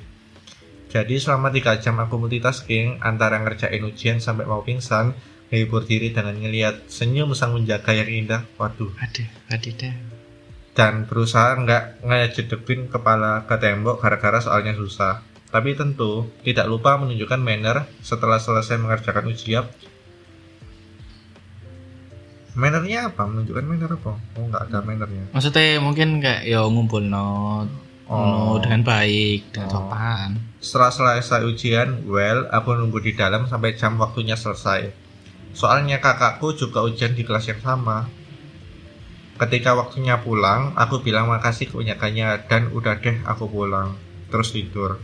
Jadi 0.90 1.22
selama 1.22 1.54
3 1.54 1.78
jam 1.78 2.02
aku 2.02 2.18
multitasking 2.18 2.98
antara 3.04 3.38
ngerjain 3.38 3.84
ujian 3.86 4.18
sampai 4.18 4.50
mau 4.50 4.66
pingsan, 4.66 5.14
menghibur 5.52 5.86
diri 5.86 6.10
dengan 6.10 6.34
ngeliat 6.34 6.90
senyum 6.90 7.38
sang 7.38 7.54
menjaga 7.54 7.94
yang 7.94 8.10
indah. 8.10 8.42
Waduh, 8.58 8.90
Aduh, 8.98 9.28
aduh 9.54 9.74
dah. 9.78 9.94
dan 10.74 11.04
berusaha 11.06 11.60
nggak 11.60 12.08
ngejedepin 12.08 12.88
kepala 12.88 13.44
ke 13.46 13.54
tembok 13.60 14.00
gara-gara 14.00 14.40
soalnya 14.40 14.74
susah. 14.74 15.22
Tapi 15.50 15.74
tentu 15.74 16.30
tidak 16.46 16.70
lupa 16.70 16.94
menunjukkan 17.02 17.42
manner 17.42 17.90
setelah 18.06 18.38
selesai 18.38 18.78
mengerjakan 18.78 19.34
ujian. 19.34 19.66
Mannernya 22.54 23.10
apa? 23.14 23.24
Menunjukkan 23.26 23.66
manner 23.66 23.92
apa? 23.98 24.14
Oh 24.38 24.46
nggak 24.46 24.64
ada 24.70 24.80
mannernya. 24.86 25.26
Maksudnya 25.34 25.82
mungkin 25.82 26.22
kayak 26.22 26.44
ya 26.46 26.62
ngumpul 26.66 27.02
not 27.02 27.70
Oh. 28.10 28.58
dengan 28.58 28.82
baik 28.82 29.54
dan 29.54 29.70
Oh. 29.70 29.86
sopan. 29.86 30.30
Setelah 30.58 30.90
selesai 30.90 31.46
ujian, 31.46 32.10
well, 32.10 32.50
aku 32.50 32.74
nunggu 32.74 33.06
di 33.06 33.14
dalam 33.14 33.46
sampai 33.46 33.78
jam 33.78 34.02
waktunya 34.02 34.34
selesai. 34.34 34.90
Soalnya 35.54 36.02
kakakku 36.02 36.58
juga 36.58 36.82
ujian 36.82 37.14
di 37.14 37.22
kelas 37.22 37.54
yang 37.54 37.62
sama. 37.62 38.10
Ketika 39.38 39.78
waktunya 39.78 40.18
pulang, 40.20 40.74
aku 40.74 41.06
bilang 41.06 41.30
makasih 41.30 41.70
kebanyakannya 41.70 42.50
dan 42.50 42.74
udah 42.74 42.98
deh 42.98 43.18
aku 43.30 43.46
pulang. 43.46 43.94
Terus 44.34 44.52
tidur. 44.52 44.98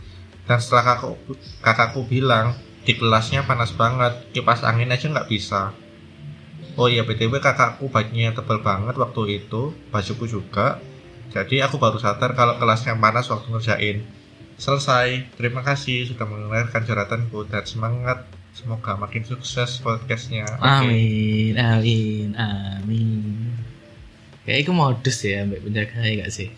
Dan 0.46 0.58
setelah 0.62 0.94
kakakku, 0.94 1.34
kakakku 1.60 2.00
bilang, 2.06 2.54
di 2.86 2.94
kelasnya 2.94 3.42
panas 3.42 3.74
banget, 3.74 4.30
kipas 4.30 4.62
angin 4.62 4.94
aja 4.94 5.10
nggak 5.10 5.26
bisa. 5.26 5.74
Oh 6.78 6.86
iya, 6.86 7.02
BTW 7.02 7.42
kakakku 7.42 7.90
bajunya 7.90 8.30
tebal 8.30 8.62
banget 8.62 8.94
waktu 8.94 9.42
itu, 9.42 9.74
bajuku 9.90 10.30
juga. 10.30 10.78
Jadi 11.34 11.58
aku 11.60 11.82
baru 11.82 11.98
sadar 11.98 12.38
kalau 12.38 12.56
kelasnya 12.62 12.94
panas 12.94 13.26
waktu 13.26 13.50
ngerjain. 13.50 13.98
Selesai. 14.56 15.36
Terima 15.36 15.60
kasih 15.60 16.08
sudah 16.08 16.24
mendengarkan 16.24 16.86
curhatanku 16.86 17.44
dan 17.50 17.64
semangat. 17.68 18.24
Semoga 18.56 18.96
makin 18.96 19.20
sukses 19.20 19.84
podcastnya. 19.84 20.48
Amin, 20.64 21.60
amin, 21.60 22.32
amin. 22.40 23.52
Kayak 24.48 24.58
itu 24.64 24.72
modus 24.72 25.16
ya 25.26 25.44
mbak 25.44 25.60
penjaga 25.60 26.00
ya 26.06 26.24
gak 26.24 26.32
sih? 26.32 26.48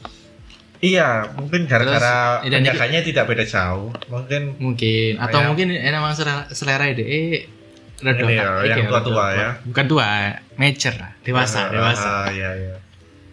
Iya, 0.78 1.08
mungkin 1.34 1.66
gara-gara 1.66 2.38
ini- 2.40 2.54
penjaganya 2.54 3.00
tidak 3.02 3.24
beda 3.26 3.44
jauh. 3.44 3.90
Mungkin 4.06 4.42
Mungkin 4.56 5.18
atau 5.18 5.38
Kayak- 5.40 5.48
mungkin 5.50 5.66
emang 5.74 6.12
selera, 6.12 6.46
selera 6.48 6.86
ide 6.86 7.02
eh 7.02 7.50
rada 7.98 8.22
Ini 8.22 8.30
ya, 8.32 8.44
tak- 8.44 8.66
yang 8.68 8.86
tua-tua 8.86 9.24
ya. 9.32 9.48
Bukan 9.64 9.84
tua, 9.84 10.06
mature 10.54 10.96
lah, 10.96 11.12
dewasa, 11.20 11.58
Ah, 11.60 11.68
dewasa. 11.68 12.08
ah, 12.08 12.26
iya, 12.30 12.50
iya. 12.54 12.76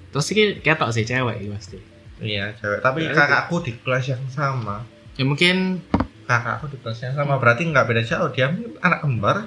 Terus 0.10 0.26
ini 0.32 0.58
ketok 0.58 0.90
sih 0.90 1.04
cewek 1.04 1.36
iki 1.38 1.50
pasti. 1.52 1.78
Iya, 2.18 2.50
cewek. 2.56 2.80
Tapi 2.80 3.00
Ya, 3.04 3.14
kakakku 3.14 3.62
di 3.62 3.78
kelas 3.78 4.06
yang 4.08 4.24
sama. 4.28 4.82
Ya 5.14 5.24
mungkin 5.24 5.86
Kakakku 6.26 6.66
di 6.68 6.82
kelas 6.82 6.98
yang 7.00 7.14
sama 7.14 7.38
berarti 7.38 7.62
nggak 7.64 7.86
beda 7.86 8.02
jauh. 8.02 8.30
Dia 8.32 8.50
anak 8.80 9.00
kembar. 9.00 9.46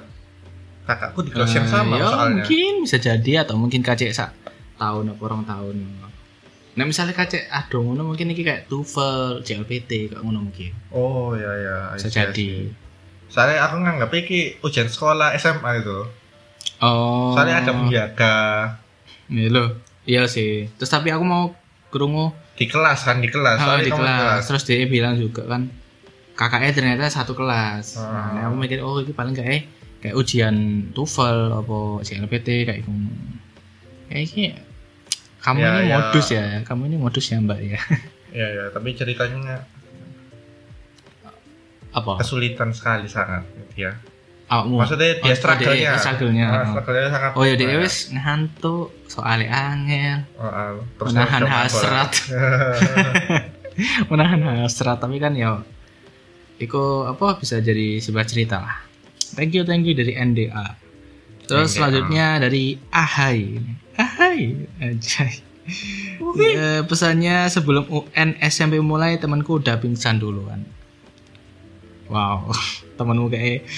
Kakakku 0.85 1.19
di 1.21 1.29
kelas 1.29 1.51
yang 1.51 1.67
eh, 1.67 1.69
sama 1.69 1.93
ya 1.93 2.07
soalnya. 2.07 2.39
mungkin 2.39 2.73
bisa 2.81 2.97
jadi 2.97 3.43
atau 3.43 3.53
mungkin 3.53 3.83
kacek 3.83 4.09
sak 4.09 4.31
tahun 4.73 5.11
apa 5.11 5.21
orang 5.21 5.43
tahun. 5.43 5.75
Nah 6.79 6.87
misalnya 6.87 7.11
kacek 7.11 7.51
aduh 7.51 7.83
ngono 7.83 8.15
mungkin 8.15 8.31
ini 8.31 8.39
kayak 8.39 8.71
TOEFL, 8.71 9.43
JLPT 9.43 10.15
kayak 10.15 10.23
ngono 10.23 10.47
mungkin. 10.47 10.71
Oh 10.95 11.35
iya 11.35 11.51
iya. 11.59 11.77
Bisa 11.99 12.07
jadi. 12.07 12.71
Soalnya 13.27 13.67
aku 13.67 13.83
nganggap 13.83 14.15
iki 14.15 14.63
ujian 14.63 14.87
sekolah 14.87 15.35
SMA 15.35 15.83
itu. 15.83 16.07
Oh. 16.79 17.35
Soalnya 17.35 17.67
ada 17.67 17.71
penjaga 17.75 18.37
Iya 19.27 19.47
loh. 19.51 19.69
Iya 20.07 20.23
sih. 20.31 20.71
Terus 20.79 20.87
tapi 20.87 21.11
aku 21.11 21.27
mau 21.27 21.51
kerungu 21.91 22.31
di 22.55 22.63
kelas 22.63 23.03
kan 23.03 23.19
di 23.19 23.27
kelas. 23.27 23.59
Oh, 23.59 23.79
di 23.83 23.91
kelas. 23.91 24.47
Terus 24.47 24.63
dia 24.63 24.87
bilang 24.87 25.19
juga 25.19 25.43
kan 25.51 25.67
kakaknya 26.39 26.71
ternyata 26.71 27.11
satu 27.11 27.35
kelas. 27.35 27.99
Ah. 27.99 28.39
Nah, 28.39 28.41
aku 28.47 28.55
mikir 28.55 28.79
oh 28.79 29.03
ini 29.03 29.11
paling 29.11 29.35
kayak 29.35 29.67
kayak 29.99 30.15
ujian 30.15 30.87
TOEFL 30.95 31.59
apa 31.59 32.07
CLPT 32.07 32.63
kayak 32.63 32.87
gitu. 32.87 32.91
Kayak 34.07 34.21
ini 34.31 34.43
kamu 35.39 35.57
Ya, 35.57 35.69
ini 35.73 35.81
ya. 35.85 35.97
modus 35.97 36.27
ya. 36.29 36.43
Kamu 36.61 36.81
ini 36.85 36.97
modus 36.97 37.25
ya, 37.25 37.37
Mbak 37.37 37.59
ya. 37.61 37.79
Iya 38.29 38.47
iya. 38.55 38.63
Tapi 38.69 38.89
ceritanya 38.93 39.63
apa? 41.89 42.11
kesulitan 42.17 42.69
sekali 42.69 43.05
sangat 43.05 43.43
dia. 43.73 43.97
Awakmu. 44.45 44.75
Maksudnya 44.77 45.09
dia 45.15 45.29
Oh, 45.29 45.37
struggle-nya. 45.37 45.89
dia 45.89 45.97
struggle-nya. 45.97 46.47
Ah, 46.47 46.65
struggle-nya 46.67 47.07
sangat. 47.07 47.31
Oh 47.33 47.43
ya 47.43 47.53
dia 47.53 47.77
wis 47.77 48.09
ngantuk 48.09 48.89
soalnya 49.05 49.49
angel 49.49 50.25
Oh, 50.35 50.43
ah, 50.43 50.73
terus 50.95 51.09
menahan 51.11 51.43
hasrat. 51.45 52.11
menahan 54.11 54.41
hasrat 54.59 54.97
tapi 54.97 55.17
kan 55.17 55.33
ya 55.33 55.61
Iko 56.59 57.07
apa 57.07 57.39
bisa 57.39 57.57
jadi 57.57 57.97
sebuah 57.97 58.25
cerita 58.25 58.59
lah. 58.59 58.83
Thank 59.31 59.53
you 59.53 59.63
thank 59.63 59.87
you 59.87 59.93
dari 59.93 60.11
NDA. 60.11 60.75
Terus 61.45 61.71
NDA. 61.71 61.75
selanjutnya 61.77 62.25
dari 62.39 62.75
Ahai. 62.89 63.63
Ahai 63.95 64.08
anjay. 64.79 65.33
Ya, 66.35 66.81
pesannya 66.81 67.45
sebelum 67.45 67.85
UN 67.85 68.33
SMP 68.39 68.77
mulai 68.79 69.15
temanku 69.15 69.57
udah 69.57 69.77
pingsan 69.77 70.17
duluan. 70.17 70.65
Wow, 72.07 72.49
temanmu 72.97 73.29
kayak 73.29 73.69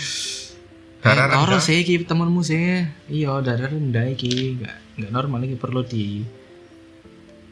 Darah 1.02 1.28
Eh, 1.28 1.34
rendah. 1.34 1.60
sih 1.60 1.82
iki 1.82 2.00
temenmu 2.02 2.40
sih. 2.42 2.86
Iya, 3.08 3.42
darah 3.42 3.68
rendah 3.68 4.06
iki, 4.08 4.56
enggak 4.56 4.78
enggak 4.96 5.12
normal 5.12 5.42
iki 5.42 5.58
perlu 5.58 5.82
di 5.82 6.22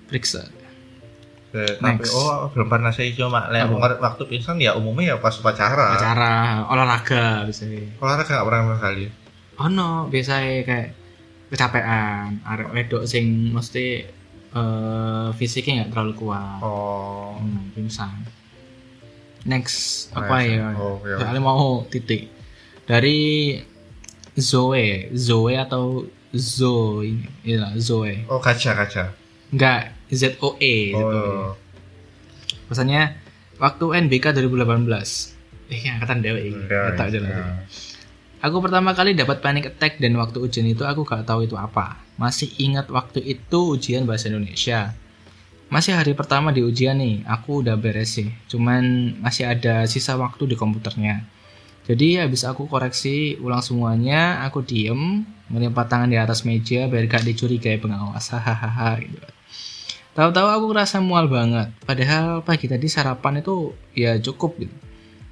periksa. 0.05 0.45
Eh, 1.49 1.81
Tapi 1.81 1.97
Next. 1.97 2.13
oh 2.13 2.53
belum 2.53 2.69
pernah 2.69 2.93
saya 2.93 3.09
cuma 3.09 3.49
lewat 3.49 3.97
waktu 3.97 4.21
pingsan 4.23 4.61
ya 4.61 4.77
umumnya 4.77 5.11
ya 5.11 5.15
pas 5.17 5.33
upacara. 5.33 5.97
Acara 5.97 6.61
olahraga 6.69 7.43
bisa. 7.43 7.65
Olahraga 7.97 8.29
nggak 8.29 8.45
pernah 8.45 8.61
sama 8.61 8.75
sekali. 8.77 9.05
Ono 9.59 9.89
biasa 10.07 10.33
kayak 10.61 10.87
kecapean, 11.49 12.45
arek 12.45 12.69
wedok 12.71 13.03
sing 13.09 13.51
mesti 13.51 14.05
eh 14.49 15.27
fisiknya 15.37 15.85
nggak 15.85 15.89
terlalu 15.93 16.13
kuat. 16.17 16.61
Oh. 16.61 17.37
Hmm, 17.37 17.69
pingsan. 17.73 18.25
Next 19.45 20.09
apa 20.13 20.41
ya? 20.45 20.73
Oh, 20.77 21.01
iya. 21.05 21.21
soalnya 21.21 21.41
mau 21.41 21.85
titik. 21.89 22.29
Dari 22.89 23.53
Zoe 24.37 25.13
Zoe 25.13 25.53
atau 25.57 26.05
Zoe? 26.33 27.25
Iya 27.45 27.73
Zoe. 27.77 28.25
Oh 28.29 28.41
kaca 28.41 28.73
kaca. 28.73 29.13
Enggak 29.53 29.93
Z 30.09 30.37
O 30.41 30.57
E 30.61 30.93
oh. 30.97 31.53
Pesannya 32.69 33.17
waktu 33.57 33.85
NBK 34.09 34.33
2018 34.37 35.39
eh 35.69 35.85
angkatan 35.93 36.25
dewe 36.25 36.41
ini. 36.49 36.65
Ya, 36.65 36.97
tak 36.97 37.13
jelas 37.13 37.29
ya. 37.29 37.45
Aku 38.39 38.63
pertama 38.63 38.95
kali 38.95 39.19
dapat 39.19 39.43
panic 39.43 39.75
attack 39.75 39.99
dan 39.99 40.15
waktu 40.15 40.39
ujian 40.39 40.63
itu 40.63 40.87
aku 40.87 41.03
gak 41.03 41.27
tahu 41.27 41.43
itu 41.43 41.59
apa. 41.59 41.99
Masih 42.15 42.47
ingat 42.55 42.87
waktu 42.87 43.19
itu 43.19 43.75
ujian 43.75 44.07
bahasa 44.07 44.31
Indonesia. 44.31 44.95
Masih 45.67 45.91
hari 45.91 46.15
pertama 46.15 46.55
di 46.55 46.63
ujian 46.63 47.03
nih, 47.03 47.27
aku 47.27 47.59
udah 47.67 47.75
beres 47.75 48.15
sih. 48.15 48.31
Cuman 48.47 49.11
masih 49.19 49.43
ada 49.43 49.83
sisa 49.91 50.15
waktu 50.15 50.47
di 50.47 50.55
komputernya. 50.55 51.27
Jadi 51.83 52.15
habis 52.15 52.47
aku 52.47 52.63
koreksi 52.71 53.35
ulang 53.43 53.59
semuanya, 53.59 54.39
aku 54.47 54.63
diem, 54.63 55.27
melipat 55.51 55.91
tangan 55.91 56.07
di 56.07 56.15
atas 56.15 56.47
meja 56.47 56.87
biar 56.87 57.11
gak 57.11 57.27
dicurigai 57.27 57.75
pengawas. 57.75 58.31
Hahaha 58.31 59.03
gitu. 59.03 59.19
Tahu-tahu 60.15 60.47
aku 60.47 60.65
ngerasa 60.71 61.03
mual 61.03 61.27
banget. 61.27 61.75
Padahal 61.83 62.39
pagi 62.47 62.71
tadi 62.71 62.87
sarapan 62.87 63.43
itu 63.43 63.75
ya 63.91 64.15
cukup 64.15 64.63
gitu. 64.63 64.88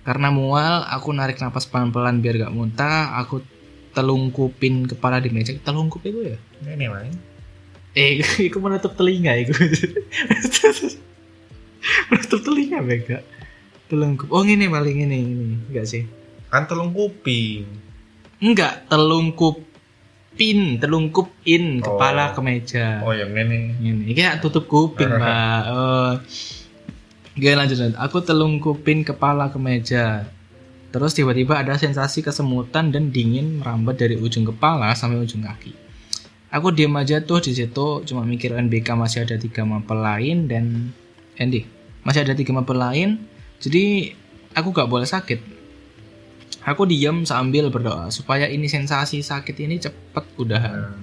Karena 0.07 0.31
mual, 0.31 0.87
aku 0.87 1.11
narik 1.11 1.35
napas 1.37 1.67
pelan-pelan 1.67 2.23
biar 2.23 2.39
gak 2.39 2.55
muntah. 2.55 3.19
Aku 3.19 3.43
telungkupin 3.91 4.87
kepala 4.87 5.19
di 5.19 5.27
meja. 5.27 5.51
Telungkup 5.59 5.99
itu 6.01 6.31
ya? 6.31 6.37
ini 6.63 6.87
main 6.87 7.11
Eh, 7.91 8.23
aku 8.47 8.63
menutup 8.63 8.95
telinga 8.95 9.35
itu. 9.35 9.51
menutup 12.09 12.39
telinga 12.39 12.79
bega. 12.79 13.19
Telungkup. 13.87 14.31
Oh 14.31 14.43
ini 14.43 14.67
paling 14.67 14.97
ini 15.01 15.17
ini. 15.19 15.47
Enggak 15.67 15.87
sih? 15.87 16.03
kan 16.47 16.63
telung 16.63 16.95
kuping 16.95 17.67
Enggak, 18.39 18.87
telungkupin, 18.87 20.79
telungkupin 20.79 21.83
kepala 21.83 22.31
Oh. 22.31 22.33
ke 22.37 22.41
meja. 22.45 23.03
oh 23.03 23.11
yang 23.11 23.35
ini 23.35 23.75
Ini 24.07 24.11
kayak 24.15 24.39
tutup 24.39 24.63
kuping, 24.63 25.11
Mbak. 25.19 25.61
Oh. 25.67 26.13
Oke, 27.37 27.53
lanjut, 27.53 27.77
lanjut. 27.77 28.01
Aku 28.01 28.17
telungkupin 28.25 29.05
kepala 29.05 29.53
ke 29.53 29.61
meja. 29.61 30.25
Terus 30.89 31.13
tiba-tiba 31.13 31.61
ada 31.61 31.77
sensasi 31.77 32.25
kesemutan 32.25 32.89
dan 32.89 33.13
dingin 33.13 33.61
merambat 33.61 34.01
dari 34.01 34.17
ujung 34.17 34.41
kepala 34.49 34.89
sampai 34.97 35.21
ujung 35.21 35.45
kaki. 35.45 35.69
Aku 36.49 36.73
diam 36.73 36.97
aja 36.97 37.21
tuh 37.21 37.37
di 37.45 37.53
situ, 37.53 38.01
cuma 38.09 38.25
mikir 38.25 38.57
NBK 38.57 38.97
masih 38.97 39.29
ada 39.29 39.37
tiga 39.37 39.61
mapel 39.67 40.01
lain 40.01 40.49
dan 40.49 40.89
Andy 41.37 41.77
masih 42.07 42.25
ada 42.25 42.33
tiga 42.33 42.57
mapel 42.57 42.79
lain. 42.79 43.21
Jadi 43.61 44.15
aku 44.57 44.73
gak 44.73 44.89
boleh 44.89 45.05
sakit. 45.05 45.37
Aku 46.65 46.89
diam 46.89 47.21
sambil 47.21 47.69
berdoa 47.69 48.09
supaya 48.09 48.49
ini 48.49 48.65
sensasi 48.65 49.21
sakit 49.21 49.55
ini 49.61 49.77
cepet 49.77 50.25
udahan. 50.41 50.95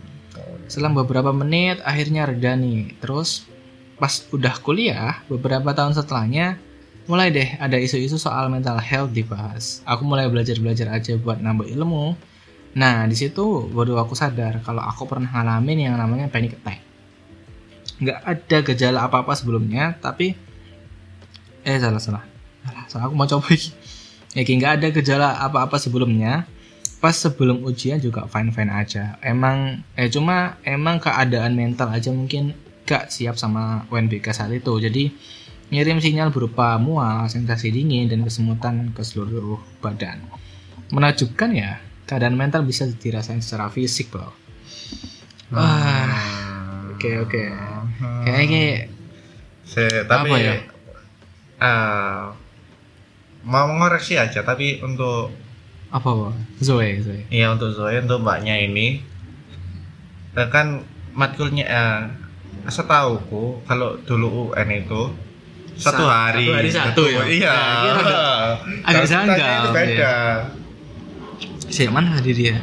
Selang 0.66 0.98
beberapa 0.98 1.30
menit 1.30 1.78
akhirnya 1.84 2.26
reda 2.26 2.56
nih. 2.56 2.96
Terus 2.98 3.46
pas 3.98 4.26
udah 4.34 4.54
kuliah 4.58 5.22
beberapa 5.30 5.70
tahun 5.70 5.94
setelahnya 5.94 6.58
mulai 7.04 7.28
deh 7.28 7.60
ada 7.60 7.76
isu-isu 7.76 8.16
soal 8.16 8.48
mental 8.48 8.80
health 8.80 9.12
dibahas. 9.12 9.84
Aku 9.84 10.08
mulai 10.08 10.26
belajar-belajar 10.32 10.88
aja 10.88 11.14
buat 11.20 11.38
nambah 11.40 11.68
ilmu. 11.68 12.16
Nah 12.74 13.04
di 13.06 13.16
situ 13.16 13.68
baru 13.70 14.00
aku 14.00 14.16
sadar 14.16 14.64
kalau 14.64 14.82
aku 14.82 15.04
pernah 15.06 15.28
ngalamin 15.30 15.90
yang 15.90 15.94
namanya 16.00 16.26
panic 16.32 16.56
attack. 16.58 16.80
Nggak 18.00 18.18
ada 18.24 18.56
gejala 18.72 18.98
apa-apa 19.06 19.32
sebelumnya, 19.38 19.94
tapi 20.00 20.34
eh 21.62 21.78
salah 21.78 22.02
salah. 22.02 22.24
Salah, 22.64 22.84
salah 22.88 23.04
aku 23.06 23.14
mau 23.14 23.28
coba 23.28 23.52
lagi. 23.52 23.70
Ya 24.34 24.42
nggak 24.42 24.72
ada 24.80 24.86
gejala 24.90 25.28
apa-apa 25.38 25.78
sebelumnya. 25.78 26.48
Pas 26.98 27.12
sebelum 27.12 27.60
ujian 27.68 28.00
juga 28.00 28.24
fine-fine 28.24 28.72
aja. 28.72 29.20
Emang 29.20 29.84
eh 29.92 30.08
cuma 30.08 30.56
emang 30.64 30.96
keadaan 30.96 31.52
mental 31.52 31.92
aja 31.92 32.08
mungkin 32.08 32.56
gak 32.84 33.08
siap 33.08 33.34
sama 33.34 33.88
UNBK 33.88 34.30
saat 34.30 34.52
itu. 34.52 34.72
Jadi 34.76 35.08
ngirim 35.72 35.98
sinyal 35.98 36.28
berupa 36.30 36.76
mual, 36.76 37.26
sensasi 37.26 37.72
dingin 37.72 38.06
dan 38.06 38.22
kesemutan 38.22 38.92
ke 38.92 39.00
seluruh 39.00 39.58
badan. 39.80 40.20
Menakjubkan 40.92 41.50
ya, 41.50 41.80
keadaan 42.04 42.36
mental 42.36 42.62
bisa 42.62 42.84
dirasain 42.86 43.40
secara 43.40 43.72
fisik, 43.72 44.12
Bro. 44.12 44.28
Wah, 45.50 46.92
oke 46.94 47.10
oke. 47.24 47.42
Kayaknya 48.24 48.88
Se- 49.64 50.04
tapi 50.04 50.28
Apa 50.28 50.36
ya? 50.36 50.54
eh, 51.60 52.22
mau 53.44 53.64
mengoreksi 53.68 54.20
aja 54.20 54.44
tapi 54.44 54.84
untuk 54.84 55.32
apa, 55.88 56.08
Bro? 56.10 56.30
Zoe, 56.60 57.00
Zoe. 57.00 57.24
Iya 57.32 57.56
untuk 57.56 57.72
Zoe 57.72 57.96
untuk 57.96 58.20
mbaknya 58.20 58.60
ini 58.60 59.00
kan 60.34 60.82
matkulnya 61.14 61.64
eh, 61.64 62.00
setauku 62.66 63.60
kalau 63.64 63.96
dulu 64.02 64.50
UN 64.50 64.68
itu 64.74 65.02
Sa- 65.74 65.90
satu 65.90 66.06
hari 66.06 66.46
satu 66.46 66.54
hari 66.54 66.70
satu 66.70 67.02
ya? 67.04 67.22
iya 67.26 67.54
Nah, 67.98 68.56
agak 68.86 69.04
janggal, 69.04 69.34
itu 69.34 69.68
iya. 69.68 69.74
beda 69.74 70.14
Si 71.64 71.82
mana 71.90 72.14
tadi 72.14 72.30
dia? 72.32 72.56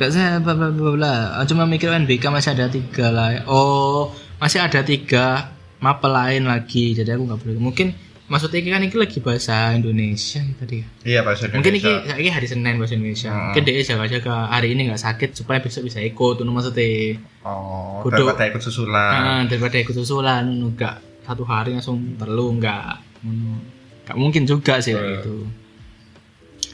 Gak 0.00 0.08
saya 0.08 0.40
bla 0.40 0.56
bla 0.56 0.72
bla 0.72 0.90
bla. 0.94 1.14
Ah, 1.36 1.44
Cuma 1.44 1.68
mikir 1.68 1.90
NBK 1.90 2.32
masih 2.32 2.56
ada 2.56 2.64
tiga 2.66 3.12
lah. 3.12 3.44
Oh, 3.44 4.08
masih 4.38 4.64
ada 4.64 4.80
tiga 4.80 5.52
mapel 5.78 6.08
lain 6.08 6.46
lagi. 6.46 6.96
Jadi 6.96 7.12
aku 7.12 7.28
nggak 7.28 7.40
boleh. 7.44 7.58
Mungkin 7.60 7.86
maksudnya 8.28 8.58
ini 8.58 8.70
kan 8.70 8.80
ini 8.80 8.92
lagi 8.94 9.18
bahasa 9.18 9.72
Indonesia 9.72 10.38
nih 10.38 10.54
tadi. 10.54 10.76
ya. 10.76 10.86
iya 11.02 11.20
bahasa 11.20 11.48
Mungkin 11.48 11.72
ini 11.72 11.80
Indonesia. 11.80 12.14
ini 12.14 12.28
hari 12.28 12.46
Senin 12.46 12.74
bahasa 12.76 12.94
Indonesia. 12.94 13.30
Hmm. 13.30 13.40
Mungkin 13.48 13.62
dia 13.64 13.82
jaga-jaga 13.82 14.34
hari 14.48 14.68
ini 14.70 14.80
nggak 14.86 15.00
sakit 15.00 15.30
supaya 15.32 15.58
besok 15.58 15.82
bisa 15.84 15.98
ikut. 15.98 16.34
Tuh 16.36 16.44
maksudnya. 16.44 17.16
oh 17.42 18.04
Kudu- 18.04 18.20
daripada 18.22 18.44
ikut 18.46 18.60
susulan 18.60 19.12
Ah, 19.14 19.42
daripada 19.42 19.76
ikut 19.76 19.94
susulan, 19.94 20.44
nggak 20.70 20.94
satu 21.24 21.42
hari 21.42 21.72
langsung 21.72 21.96
perlu 22.14 22.56
nggak. 22.56 22.86
Hmm, 23.18 23.58
Nggak 24.04 24.16
mungkin 24.16 24.42
juga 24.44 24.78
sih 24.78 24.92
Eh. 24.92 25.04
gitu. 25.16 25.44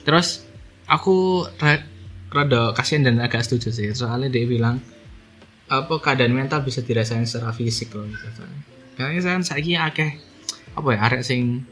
Terus 0.03 0.45
aku 0.85 1.15
ra- 1.57 1.87
rada 2.29 2.71
kasihan 2.73 3.03
dan 3.05 3.19
agak 3.19 3.43
setuju 3.43 3.71
sih 3.71 3.89
soalnya 3.93 4.29
dia 4.29 4.45
bilang 4.45 4.83
apa 5.65 5.95
keadaan 5.97 6.31
mental 6.31 6.61
bisa 6.61 6.79
dirasain 6.79 7.25
secara 7.25 7.51
fisik 7.51 7.91
loh 7.91 8.05
gitu. 8.05 8.27
Karena 8.95 9.19
saya 9.19 9.39
saya 9.41 9.59
akeh 9.85 10.11
apa 10.75 10.89
ya 10.95 11.01
arek 11.07 11.23
sing 11.23 11.63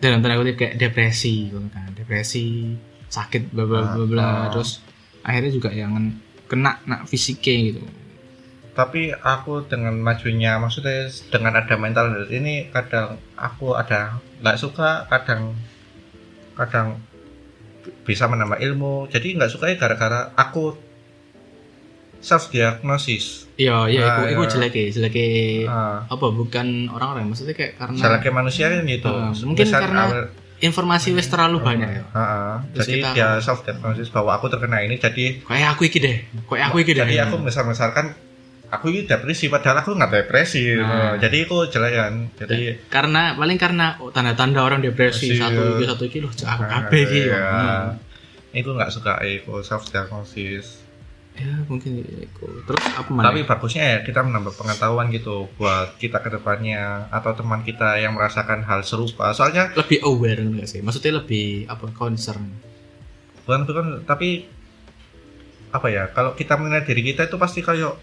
dalam 0.00 0.24
tanda 0.24 0.40
kutip 0.40 0.56
kayak 0.56 0.76
depresi 0.80 1.52
gitu 1.52 1.60
kan. 1.72 1.92
Depresi 1.92 2.76
sakit 3.10 3.52
bla 3.52 3.64
bla 3.68 3.80
bla 3.96 4.04
bla. 4.06 4.22
Ah. 4.22 4.34
terus 4.48 4.80
akhirnya 5.20 5.52
juga 5.52 5.70
yang 5.72 5.92
kena 6.48 6.80
nak 6.88 7.04
fisiknya 7.08 7.74
gitu. 7.74 7.82
Tapi 8.72 9.12
aku 9.12 9.66
dengan 9.68 9.92
majunya 10.00 10.56
maksudnya 10.56 11.10
dengan 11.28 11.58
ada 11.60 11.74
mental 11.76 12.16
health 12.16 12.32
ini 12.32 12.70
kadang 12.72 13.20
aku 13.36 13.76
ada 13.76 14.22
nggak 14.40 14.56
suka 14.56 15.04
kadang 15.10 15.52
kadang 16.56 16.96
bisa 18.08 18.24
menambah 18.24 18.56
ilmu. 18.56 19.10
Jadi 19.12 19.36
nggak 19.36 19.52
suka 19.52 19.68
ya 19.68 19.76
gara-gara 19.76 20.32
aku 20.32 20.89
self 22.20 22.48
diagnosis 22.48 23.50
Iya, 23.54 23.84
iya, 23.86 24.00
Ah, 24.02 24.16
itu, 24.22 24.22
itu 24.30 24.40
iya. 24.40 24.50
jelek 24.50 24.72
ya, 24.72 24.86
jelek 24.90 25.14
ya. 25.14 25.28
Ah, 25.66 25.98
apa 26.06 26.26
bukan 26.30 26.88
orang-orang, 26.88 27.28
maksudnya 27.28 27.52
kayak 27.52 27.76
karena 27.76 27.96
sebagai 27.98 28.30
manusia 28.30 28.68
kan 28.68 28.80
gitu 28.82 29.04
Ah, 29.06 29.36
mungkin 29.38 29.64
Misal 29.66 29.80
karena 29.82 30.02
awal- 30.06 30.28
informasi 30.58 31.08
wis 31.10 31.26
terlalu 31.26 31.60
banyak 31.60 31.88
ya. 31.90 32.02
Ah, 32.10 32.20
ah. 32.20 32.54
Jadi 32.72 33.00
kita- 33.00 33.12
dia 33.12 33.28
self 33.38 33.60
diagnosis 33.62 34.08
bahwa 34.08 34.32
aku 34.34 34.48
terkena 34.48 34.80
ini 34.80 34.96
jadi 34.96 35.40
Kayak 35.40 35.68
aku 35.72 35.82
iki 35.86 35.98
deh, 35.98 36.16
kayak 36.42 36.64
aku 36.68 36.76
iki 36.78 36.92
deh. 36.92 37.00
jadi 37.02 37.24
aku 37.26 37.36
misal 37.36 37.64
misalkan 37.64 38.16
aku 38.66 38.88
ini 38.88 39.04
depresi 39.04 39.48
padahal 39.48 39.80
aku 39.80 39.92
nggak 39.92 40.08
depresi 40.14 40.72
Nah. 40.72 41.18
jadi 41.18 41.36
aku 41.42 41.66
jelek 41.66 41.92
kan 41.92 42.14
jadi 42.38 42.58
karena 42.86 43.34
paling 43.34 43.58
karena 43.58 43.98
oh, 43.98 44.08
tanda-tanda 44.08 44.62
orang 44.62 44.78
depresi 44.78 45.26
Depresi, 45.26 45.36
satu 45.36 45.60
iya. 45.60 45.74
iki 45.74 45.84
satu 45.84 46.02
iki 46.06 46.18
loh, 46.18 46.30
aku 46.30 46.62
kabeh 46.64 47.00
iki. 47.02 47.20
Iya. 47.26 47.44
Hmm. 47.44 47.88
itu 48.52 48.66
nggak 48.66 48.88
suka 48.88 49.12
aku 49.18 49.60
self 49.60 49.84
diagnosis 49.86 50.79
Ya, 51.40 51.64
mungkin 51.64 52.04
itu. 52.04 52.44
Terus 52.68 52.84
apa 52.92 53.08
mana? 53.08 53.32
tapi 53.32 53.48
bagusnya 53.48 53.84
ya 53.96 53.98
kita 54.04 54.20
menambah 54.20 54.52
pengetahuan 54.60 55.08
gitu 55.08 55.48
buat 55.56 55.96
kita 55.96 56.20
ke 56.20 56.36
depannya 56.36 57.08
atau 57.08 57.32
teman 57.32 57.64
kita 57.64 57.96
yang 57.96 58.12
merasakan 58.12 58.60
hal 58.60 58.84
serupa 58.84 59.32
soalnya 59.32 59.72
lebih 59.72 60.04
aware 60.04 60.44
enggak 60.44 60.68
sih? 60.68 60.84
Maksudnya 60.84 61.24
lebih 61.24 61.64
apa 61.64 61.88
concern. 61.96 62.68
bukan 63.48 63.66
bukan 63.66 63.86
tapi 64.04 64.46
apa 65.74 65.86
ya 65.90 66.06
kalau 66.12 66.36
kita 66.38 66.54
mengenai 66.54 66.86
diri 66.86 67.02
kita 67.02 67.26
itu 67.26 67.34
pasti 67.40 67.64
kayak 67.64 67.98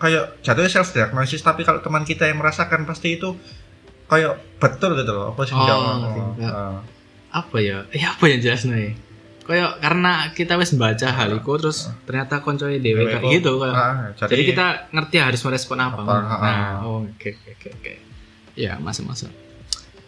kayak 0.00 0.40
jatuhnya 0.44 0.68
self 0.68 0.92
diagnosis 0.92 1.40
tapi 1.40 1.64
kalau 1.64 1.80
teman 1.80 2.04
kita 2.04 2.28
yang 2.28 2.40
merasakan 2.40 2.84
pasti 2.84 3.16
itu 3.16 3.36
kayak 4.10 4.40
betul 4.58 4.96
gitu 4.98 5.12
loh 5.14 5.32
apa 5.32 5.40
sih 5.46 5.54
Oh. 5.54 6.36
Ah. 6.42 6.80
Apa 7.30 7.62
ya? 7.62 7.86
Ya 7.94 8.10
apa 8.18 8.26
yang 8.26 8.42
jelas 8.42 8.66
nih? 8.66 8.98
Kayak 9.44 9.80
karena 9.80 10.12
kita 10.30 10.54
wis 10.60 10.76
baca 10.76 11.08
hal 11.10 11.30
itu 11.34 11.52
terus 11.58 11.90
ternyata 12.06 12.38
koncoy 12.40 12.78
dewe 12.78 13.08
kayak 13.08 13.24
gitu 13.40 13.58
kayak. 13.58 13.74
ah, 13.74 13.96
jadi, 14.28 14.42
kita 14.46 14.66
ngerti 14.94 15.16
harus 15.18 15.40
merespon 15.42 15.78
apa. 15.80 16.00
Apa, 16.00 16.12
ah, 16.12 16.22
nah, 16.22 16.38
ah. 16.40 16.74
oh, 16.86 17.02
oke 17.04 17.30
oke 17.34 17.68
oke. 17.74 17.92
Ya, 18.54 18.76
masuk-masuk. 18.78 19.30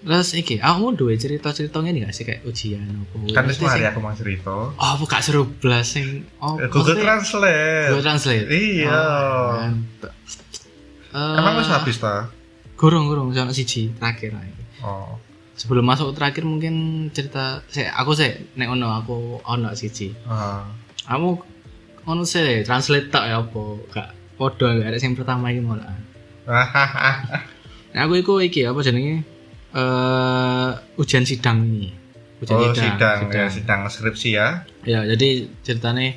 Terus 0.02 0.34
iki, 0.34 0.58
kamu 0.58 0.98
duwe 0.98 1.14
cerita-ceritanya 1.14 1.90
nih 1.94 2.00
gak 2.10 2.14
sih 2.14 2.24
kayak 2.26 2.42
ujian 2.42 2.82
apa? 2.82 3.16
kan 3.38 3.46
wis 3.46 3.62
mari 3.62 3.78
sing- 3.78 3.86
aku 3.86 4.00
mau 4.02 4.10
cerita 4.10 4.50
Oh, 4.74 4.94
buka 4.98 5.22
seru 5.22 5.46
blas 5.46 5.94
sing 5.94 6.26
oh, 6.42 6.58
Eh, 6.58 6.66
Google 6.66 6.98
Translate 6.98 7.86
Google 7.94 8.02
Translate. 8.02 8.46
Iya. 8.50 8.90
Oh. 8.90 9.62
Eh, 11.14 11.34
emang 11.38 11.54
wis 11.62 11.70
habis 11.70 12.02
ta 12.02 12.26
Gurung 12.74 13.06
gurung 13.06 13.30
sono 13.30 13.54
siji 13.54 13.94
terakhir 13.94 14.34
iki. 14.34 14.82
oh 14.82 15.14
Sebelum 15.62 15.86
masuk 15.86 16.10
terakhir 16.18 16.42
mungkin 16.42 17.06
cerita 17.14 17.62
saya 17.70 17.94
aku 17.94 18.18
sih 18.18 18.34
nek 18.58 18.66
ono 18.66 18.98
aku 18.98 19.38
ono 19.46 19.70
siji. 19.78 20.10
ah. 20.26 20.66
Kamu 21.06 21.38
ono 22.02 22.26
sih 22.26 22.66
translate 22.66 23.14
tak 23.14 23.30
ya 23.30 23.46
apa? 23.46 23.62
Gak 23.94 24.08
podo 24.34 24.66
gak 24.66 24.90
ada 24.90 24.98
yang 24.98 25.14
pertama 25.14 25.54
iki 25.54 25.62
malah. 25.62 25.94
Nah, 27.92 28.08
aku 28.08 28.24
iku 28.24 28.40
iki 28.40 28.64
apa 28.64 28.80
jenenge? 28.80 29.20
Eh 29.70 30.70
ujian 30.98 31.22
sidang 31.22 31.62
ini. 31.62 31.94
Ujian 32.42 32.58
oh 32.58 32.74
sidang 32.74 33.28
ya 33.30 33.46
sidang 33.46 33.84
skripsi 33.86 34.32
ya 34.32 34.64
Ya, 34.82 35.04
jadi 35.06 35.46
ceritanya 35.62 36.16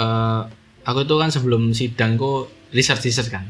eh 0.00 0.40
aku 0.82 1.06
tuh 1.06 1.22
kan 1.22 1.30
sebelum 1.30 1.70
sidang 1.76 2.18
ku 2.18 2.50
research 2.74 3.06
research 3.06 3.30
kan. 3.30 3.46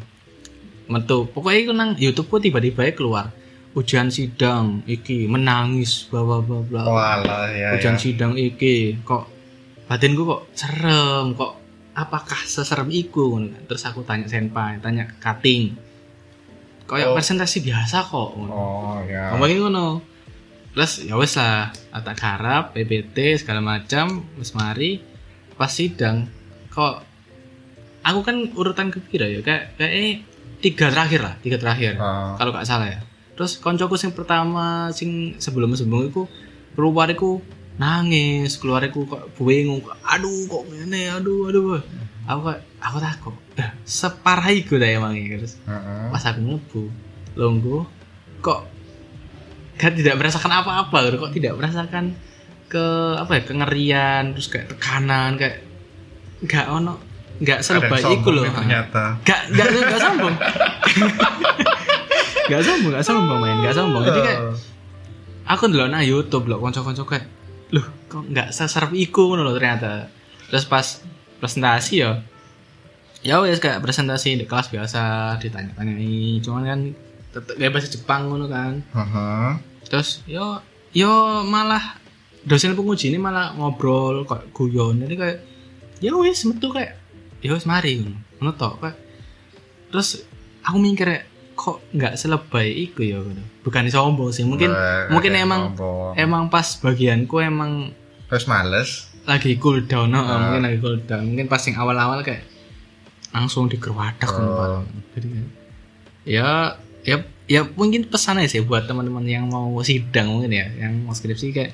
Metu, 0.91 1.25
pokoknya 1.33 1.59
itu 1.65 1.73
nang 1.73 1.97
YouTube 1.97 2.29
ku 2.29 2.37
tiba-tiba 2.43 2.85
keluar 2.93 3.33
ujian 3.75 4.07
sidang 4.07 4.87
iki 4.87 5.27
menangis 5.27 6.07
bla 6.07 6.23
bla 6.23 6.39
bla 6.39 6.63
bla. 6.63 6.83
walah 6.87 7.51
ya 7.51 7.75
ujian 7.75 7.99
ya. 7.99 8.01
sidang 8.01 8.33
iki 8.39 9.03
kok 9.03 9.27
batinku 9.91 10.23
kok 10.25 10.43
serem 10.55 11.35
kok 11.35 11.53
apakah 11.95 12.39
seserem 12.47 12.89
iku 12.91 13.35
kan. 13.39 13.51
terus 13.67 13.83
aku 13.83 14.07
tanya 14.07 14.31
senpai 14.31 14.79
tanya 14.79 15.11
cutting 15.19 15.75
kayak 16.87 17.11
Oh. 17.11 17.15
presentasi 17.17 17.65
biasa 17.65 18.05
kok 18.07 18.31
oh 18.39 19.01
ya 19.09 19.35
ngomongin 19.35 19.59
ngono 19.67 20.05
terus 20.75 21.03
ya 21.03 21.15
wes 21.19 21.35
lah 21.35 21.71
tak 21.91 22.19
garap 22.19 22.75
PPT 22.75 23.39
segala 23.41 23.59
macam 23.63 24.23
wes 24.39 24.55
mari 24.55 25.03
pas 25.55 25.71
sidang 25.71 26.27
kok 26.71 27.03
aku 28.05 28.21
kan 28.21 28.37
urutan 28.55 28.93
kepira 28.93 29.27
ya 29.27 29.41
kayak 29.41 29.79
kayak 29.81 29.93
eh, 29.97 30.15
tiga 30.61 30.93
terakhir 30.93 31.21
lah 31.25 31.35
tiga 31.41 31.57
terakhir 31.59 31.97
Ah. 31.97 32.37
kalau 32.37 32.53
gak 32.53 32.69
salah 32.69 32.91
ya 32.91 33.01
terus 33.35 33.59
koncoku 33.59 33.99
sing 33.99 34.15
pertama 34.15 34.91
sing 34.95 35.35
sebelum 35.43 35.75
sebelum 35.75 36.11
itu 36.11 36.23
keluar 36.75 37.11
iku 37.11 37.43
nangis 37.75 38.55
keluar 38.59 38.87
iku 38.87 39.07
kok 39.07 39.35
bingung 39.39 39.83
kok, 39.83 39.99
aduh 40.07 40.47
kok 40.47 40.63
gini 40.71 41.11
aduh 41.11 41.51
aduh. 41.51 41.83
Aku 42.25 42.41
kok 42.49 42.59
aku 42.81 42.99
takut. 43.03 43.35
Dah 43.59 43.71
separah 43.85 44.49
iku 44.55 44.79
dah 44.79 44.89
emang 44.89 45.19
terus 45.19 45.59
pas 46.11 46.23
aku 46.31 46.41
ngebu 46.41 46.83
longgo 47.35 47.87
kok 48.39 48.71
kan 49.75 49.91
tidak 49.95 50.15
merasakan 50.19 50.63
apa-apa 50.63 51.19
kok 51.19 51.35
tidak 51.35 51.59
merasakan 51.59 52.15
ke 52.71 52.87
apa 53.19 53.39
ya 53.39 53.43
kengerian 53.43 54.23
terus 54.35 54.47
kayak 54.51 54.71
tekanan 54.75 55.35
kayak 55.35 55.67
nggak 56.43 56.67
ono 56.71 56.95
nggak 57.43 57.61
iku 57.67 58.31
sombong 58.31 58.31
loh 58.31 58.45
ternyata. 58.47 59.19
Gak, 59.27 59.51
gak, 59.51 59.67
gak 59.75 60.01
sombong. 60.03 60.35
gak 62.51 62.63
sombong, 62.63 62.93
gak 62.95 63.07
sombong 63.07 63.39
main, 63.41 63.57
gak 63.65 63.77
sombong. 63.77 64.03
Jadi 64.05 64.21
kayak 64.21 64.41
Eh, 64.45 64.57
aku 65.45 65.69
ndelok 65.69 65.89
nang 65.93 66.05
YouTube 66.05 66.49
loh, 66.49 66.61
konco-konco 66.61 67.05
kayak, 67.05 67.27
loh 67.73 67.85
kok 68.09 68.25
nggak 68.25 68.49
seserap 68.55 68.91
iku 68.97 69.29
ngono 69.33 69.45
loh 69.45 69.55
ternyata. 69.57 70.09
Terus 70.49 70.65
pas 70.65 70.87
presentasi 71.41 71.95
ya, 72.01 72.25
ya 73.21 73.41
wes 73.45 73.61
kayak 73.61 73.85
presentasi 73.85 74.41
di 74.41 74.45
kelas 74.49 74.73
biasa 74.73 75.37
ditanya-tanyai, 75.41 76.41
cuman 76.41 76.63
kan 76.65 76.81
tetep 77.35 77.55
kayak 77.61 77.73
bahasa 77.75 77.89
Jepang 77.93 78.31
ngono 78.31 78.47
kan. 78.49 78.81
heeh. 78.81 79.51
Terus 79.85 80.25
yo 80.25 80.65
yo 80.95 81.43
malah 81.45 81.99
dosen 82.47 82.77
penguji 82.77 83.11
ini 83.11 83.19
malah 83.19 83.57
ngobrol 83.57 84.29
kok 84.29 84.53
guyon 84.53 85.01
jadi 85.01 85.15
kayak 85.17 85.39
ya 86.05 86.13
wis 86.13 86.45
metu 86.45 86.69
kayak 86.71 87.01
ya 87.41 87.57
wis 87.57 87.65
mari 87.65 88.05
ngono 88.05 88.21
ngono 88.39 88.53
tok 88.55 88.75
kayak 88.85 88.97
terus 89.89 90.23
aku 90.61 90.77
mikir 90.81 91.09
kayak, 91.09 91.25
kok 91.55 91.81
nggak 91.91 92.15
selebay 92.15 92.69
iku 92.85 93.01
ya 93.01 93.19
bukan 93.63 93.87
sombong 93.87 94.31
sih 94.31 94.43
mungkin 94.43 94.69
Wah, 94.69 95.07
mungkin 95.09 95.33
emang 95.33 95.73
sombong. 95.73 96.13
emang 96.15 96.43
pas 96.47 96.67
bagianku 96.77 97.39
emang 97.39 97.95
terus 98.27 98.45
males 98.45 99.09
lagi 99.25 99.57
cool 99.57 99.81
down 99.83 100.11
no, 100.11 100.21
Ah. 100.21 100.37
mungkin 100.39 100.63
lagi 100.63 100.79
cool 100.79 100.99
down 101.01 101.25
mungkin 101.25 101.47
pas 101.47 101.63
yang 101.63 101.79
awal-awal 101.79 102.21
kayak 102.21 102.45
langsung 103.31 103.67
digerwadak 103.67 104.27
Oh. 104.27 104.83
Jadi 105.15 105.29
ya 106.25 106.75
ya 107.03 107.17
ya 107.45 107.61
mungkin 107.71 108.05
pesan 108.05 108.39
aja 108.39 108.49
sih 108.51 108.63
buat 108.63 108.85
teman-teman 108.85 109.25
yang 109.25 109.45
mau 109.47 109.69
sidang 109.81 110.29
mungkin 110.31 110.51
ya 110.51 110.67
yang 110.79 111.05
mau 111.05 111.13
skripsi 111.13 111.47
kayak 111.51 111.73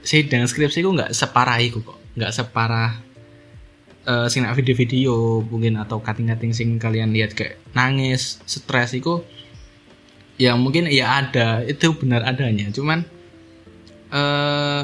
sidang 0.00 0.46
skripsi 0.46 0.80
ku 0.80 0.94
nggak 0.94 1.10
separah 1.10 1.58
itu 1.58 1.82
kok 1.82 1.98
nggak 2.14 2.30
separah 2.30 3.02
sing 4.32 4.44
nak 4.44 4.56
video-video 4.56 5.44
mungkin 5.44 5.76
atau 5.76 6.00
cutting-cutting 6.00 6.52
sing 6.56 6.68
kalian 6.80 7.12
lihat 7.12 7.36
kayak 7.36 7.60
nangis 7.76 8.40
stres 8.48 8.96
itu 8.96 9.20
ya 10.40 10.56
mungkin 10.56 10.88
ya 10.88 11.24
ada 11.24 11.60
itu 11.66 11.92
benar 11.98 12.24
adanya 12.24 12.70
cuman 12.72 13.04
eh 14.08 14.82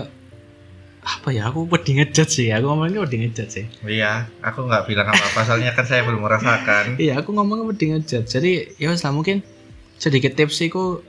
apa 1.04 1.28
ya 1.36 1.52
aku 1.52 1.68
wedi 1.68 2.00
ngejudge 2.00 2.32
sih 2.32 2.48
aku 2.48 2.64
ngomongnya 2.64 3.04
wedi 3.04 3.20
ngejudge 3.20 3.52
sih 3.52 3.66
iya 3.84 4.24
aku 4.40 4.64
nggak 4.64 4.88
bilang 4.88 5.08
apa-apa 5.08 5.40
soalnya 5.44 5.76
kan 5.76 5.84
saya 5.84 6.00
belum 6.04 6.24
merasakan 6.24 6.96
Iya, 7.04 7.20
aku 7.20 7.36
ngomongnya 7.36 7.64
wedi 7.68 7.92
ngejudge. 7.92 8.28
Jadi 8.28 8.52
ya 8.80 8.88
lah 8.92 9.12
mungkin 9.12 9.44
sedikit 10.00 10.32
tips 10.32 10.56
sih 10.56 10.68
ku 10.72 11.04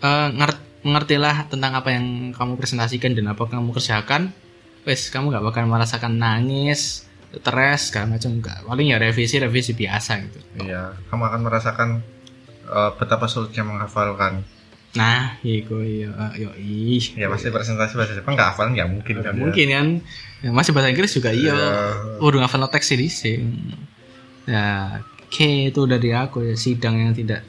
eh, 0.00 0.28
ngerti 0.32 0.70
mengertilah 0.80 1.52
tentang 1.52 1.76
apa 1.76 1.92
yang 1.92 2.32
kamu 2.32 2.56
presentasikan 2.56 3.12
dan 3.12 3.28
apa 3.28 3.44
yang 3.48 3.60
kamu 3.60 3.76
kerjakan. 3.76 4.32
Wes, 4.88 5.12
kamu 5.12 5.28
nggak 5.28 5.44
bakal 5.44 5.68
merasakan 5.68 6.16
nangis, 6.16 7.04
stres, 7.30 7.80
segala 7.94 8.18
macam 8.18 8.30
enggak. 8.34 8.58
Paling 8.66 8.86
ya 8.90 8.98
revisi 8.98 9.38
revisi 9.38 9.72
biasa 9.78 10.12
gitu. 10.26 10.38
iya 10.66 10.94
kamu 11.08 11.22
akan 11.30 11.40
merasakan 11.46 11.88
eh, 12.66 12.90
betapa 12.98 13.30
sulitnya 13.30 13.62
menghafalkan 13.62 14.42
Nah, 14.90 15.38
iku 15.46 15.86
iya, 15.86 16.10
yo 16.34 16.50
ih. 16.58 17.14
ya 17.14 17.30
pasti 17.30 17.46
presentasi 17.54 17.94
bahasa 17.94 18.18
Jepang 18.18 18.34
nggak 18.34 18.58
hafal 18.58 18.74
nggak 18.74 18.90
mungkin 18.90 19.22
kan 19.22 19.30
ya. 19.30 19.38
mungkin 19.38 19.66
kan 19.70 19.86
ya, 20.42 20.50
masih 20.50 20.74
bahasa 20.74 20.90
Inggris 20.90 21.14
juga 21.14 21.30
iya. 21.30 21.54
Iya. 21.54 22.18
Udah 22.18 22.42
ngafal 22.42 22.66
teks 22.66 22.90
sih 22.90 22.98
di 22.98 23.06
sini. 23.06 23.54
Ya, 24.50 24.98
oke 24.98 25.70
itu 25.70 25.80
dari 25.86 26.10
aku 26.10 26.42
ya 26.42 26.58
sidang 26.58 26.98
yang 26.98 27.14
tidak 27.14 27.46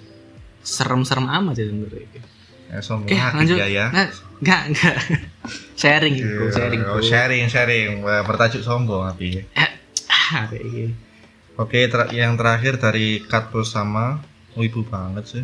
serem-serem 0.62 1.26
amat 1.26 1.58
ya 1.58 1.66
sebenarnya. 1.66 2.22
ya 2.70 2.78
sombong 2.86 3.10
lanjut. 3.10 3.58
ya 3.58 3.90
Nggak, 3.90 4.08
nggak, 4.46 4.62
nggak. 4.78 4.98
Sharing 5.82 6.14
gitu, 6.14 6.46
Iya, 6.46 6.54
sharing. 6.54 6.82
oh, 6.86 7.02
sharing 7.02 7.46
sharing 7.48 7.90
bertajuk 8.22 8.62
sombong 8.62 9.10
tapi 9.10 9.42
Ah, 10.06 10.46
kayak 10.46 10.62
gini. 10.64 10.94
oke 11.58 11.74
ter- 11.74 12.12
yang 12.14 12.38
terakhir 12.38 12.78
dari 12.78 13.20
Kat 13.22 13.50
sama 13.66 14.22
wibu 14.54 14.86
banget 14.86 15.26
sih 15.28 15.44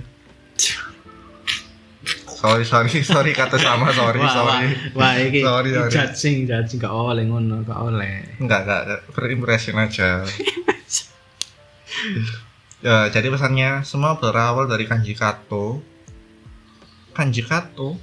sorry 2.29 2.61
sorry 2.63 3.01
sorry 3.03 3.31
kata 3.33 3.57
sama 3.57 3.89
sorry 3.91 4.21
wah, 4.21 4.29
sorry 4.29 4.69
Wah, 4.93 5.09
wah 5.09 5.13
ini 5.17 5.41
Sorry, 5.41 5.69
sorry. 5.73 5.89
judging, 5.91 6.37
judging 6.45 6.77
gak 6.77 6.93
oleh 6.93 7.25
ngono, 7.25 7.65
gak 7.65 7.79
oleh. 7.81 8.37
enggak 8.37 8.61
enggak 8.63 8.81
enggak. 8.85 9.01
berimpression 9.11 9.75
aja 9.75 10.21
ya 12.77 13.09
jadi 13.09 13.27
pesannya 13.27 13.81
semua 13.81 14.15
berawal 14.15 14.69
dari 14.69 14.85
kanji 14.85 15.17
kato 15.17 15.81
kanji 17.11 17.41
kato 17.41 17.97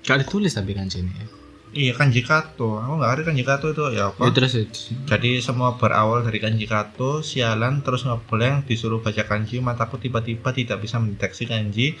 Gak 0.00 0.24
ditulis 0.24 0.56
tapi 0.56 0.72
kan 0.72 0.88
sini. 0.88 1.12
Ya. 1.12 1.26
Iya 1.72 1.92
kanji 1.92 2.20
kato 2.20 2.76
aku 2.76 2.92
nggak 2.96 3.12
ada 3.12 3.22
kanji 3.22 3.42
kato 3.42 3.70
itu 3.70 3.82
ya 3.90 4.10
apa 4.10 4.20
Ya, 4.20 4.30
terus 4.30 4.52
itu. 4.54 4.80
Jadi 5.04 5.38
semua 5.38 5.74
berawal 5.74 6.20
dari 6.20 6.36
kanji 6.36 6.64
kato, 6.64 7.20
sialan 7.20 7.80
terus 7.80 8.02
ngebleng 8.02 8.62
disuruh 8.64 8.98
baca 8.98 9.22
kanji, 9.22 9.58
mataku 9.58 9.96
tiba-tiba 9.96 10.50
tidak 10.50 10.78
bisa 10.78 10.96
mendeteksi 10.96 11.44
kanji 11.44 11.94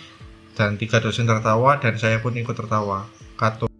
dan 0.52 0.74
tiga 0.74 0.98
dosen 0.98 1.24
tertawa 1.24 1.78
dan 1.78 1.94
saya 1.94 2.18
pun 2.18 2.34
ikut 2.34 2.52
tertawa. 2.52 3.06
Kato. 3.34 3.70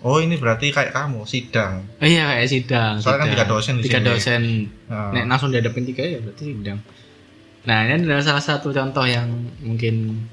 Oh 0.00 0.18
ini 0.18 0.34
berarti 0.34 0.68
kayak 0.68 0.92
kamu 0.92 1.24
sidang. 1.24 1.86
Oh 1.96 2.04
iya 2.04 2.34
kayak 2.34 2.50
sidang. 2.50 2.94
Soalnya 2.98 3.14
kan 3.16 3.24
sidang. 3.24 3.32
tiga 3.32 3.44
dosen 3.48 3.72
di 3.74 3.82
Tiga 3.82 3.98
sini. 3.98 4.06
dosen. 4.06 4.42
Nah, 4.86 5.08
Nek 5.10 5.24
langsung 5.26 5.48
dihadapin 5.48 5.84
tiga 5.84 6.02
ya 6.02 6.18
berarti 6.20 6.44
sidang. 6.44 6.78
Nah 7.64 7.78
ini 7.82 8.04
adalah 8.04 8.20
salah 8.20 8.44
satu 8.44 8.68
contoh 8.68 9.06
yang 9.06 9.30
mungkin 9.58 10.26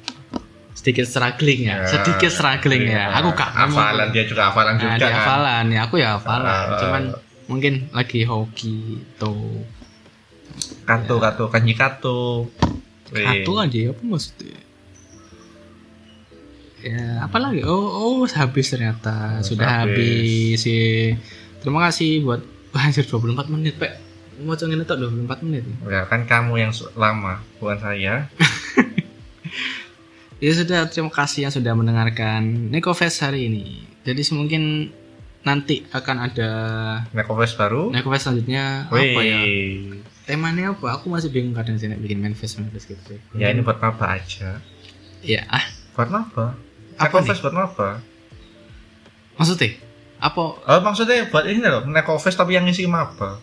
sedikit 0.81 1.05
struggling 1.05 1.69
ya, 1.69 1.85
sedikit 1.85 2.33
struggling 2.33 2.89
ya. 2.89 3.13
Aku 3.21 3.37
gak 3.37 3.53
hafalan 3.53 4.09
dia 4.09 4.25
juga 4.25 4.49
hafalan 4.49 4.75
Nah, 4.75 4.81
juga 4.81 4.97
di 4.97 5.05
kan. 5.05 5.13
hafalan 5.13 5.65
ya, 5.69 5.79
aku 5.85 5.95
ya 6.01 6.09
hafalan. 6.17 6.49
Ah, 6.49 6.77
Cuman 6.81 7.03
mungkin 7.45 7.73
lagi 7.93 8.25
hoki 8.25 8.97
tuh. 9.15 9.61
Kato 10.83 11.21
kato 11.21 11.45
kanji 11.47 11.77
kato. 11.77 12.49
Satu 13.07 13.51
aja 13.55 13.93
apa 13.93 14.01
maksudnya? 14.01 14.57
ya 16.81 17.21
apa 17.21 17.37
lagi 17.37 17.61
oh 17.61 17.77
oh 17.77 18.25
habis 18.25 18.73
ternyata 18.73 19.37
sudah 19.45 19.85
habis. 19.85 20.01
habis 20.01 20.57
sih 20.57 21.13
terima 21.61 21.85
kasih 21.85 22.25
buat 22.25 22.41
Wah, 22.73 22.81
anjir 22.89 23.05
24 23.05 23.53
menit 23.53 23.77
pak 23.77 24.01
mau 24.41 24.57
coba 24.57 24.73
ini 24.73 24.81
24 24.81 25.45
menit 25.45 25.61
Ya 25.85 26.09
kan 26.09 26.25
kamu 26.25 26.57
yang 26.57 26.73
lama, 26.97 27.37
bukan 27.61 27.77
saya. 27.77 28.25
ya 30.41 30.51
sudah 30.51 30.89
terima 30.89 31.09
kasih 31.09 31.45
yang 31.45 31.53
sudah 31.53 31.71
mendengarkan 31.71 32.41
Nekofest 32.67 33.21
hari 33.21 33.45
ini 33.45 33.85
jadi 34.01 34.17
mungkin 34.31 34.89
nanti 35.41 35.85
akan 35.89 36.17
ada 36.21 36.49
Nekofest 37.13 37.57
baru. 37.57 37.89
Nekofest 37.89 38.25
selanjutnya 38.25 38.89
Wih. 38.89 39.13
apa 39.13 39.21
ya 39.21 39.39
temanya 40.21 40.73
apa 40.73 40.97
aku 40.97 41.09
masih 41.09 41.29
bingung 41.29 41.53
kadang 41.53 41.75
sih 41.75 41.89
bikin 41.91 42.17
manifest 42.19 42.57
manifest 42.57 42.89
gitu 42.89 43.17
Ya 43.33 43.49
ini 43.49 43.61
buat 43.61 43.77
maba 43.77 44.17
aja. 44.17 44.61
ya 45.21 45.41
ah 45.47 45.65
Buat 45.93 46.09
maba. 46.09 46.57
Apa 46.95 47.21
Nekofest 47.21 47.41
buat 47.41 47.53
maba. 47.53 47.89
maksudnya 49.33 49.77
apa 50.17 50.41
Oh 50.61 50.79
maksudnya 50.79 51.25
buat 51.27 51.45
ini 51.45 51.61
loh, 51.61 51.85
Nekofest 51.85 52.37
tapi 52.37 52.53
yang 52.53 52.65
isi 52.65 52.85
maba. 52.85 53.41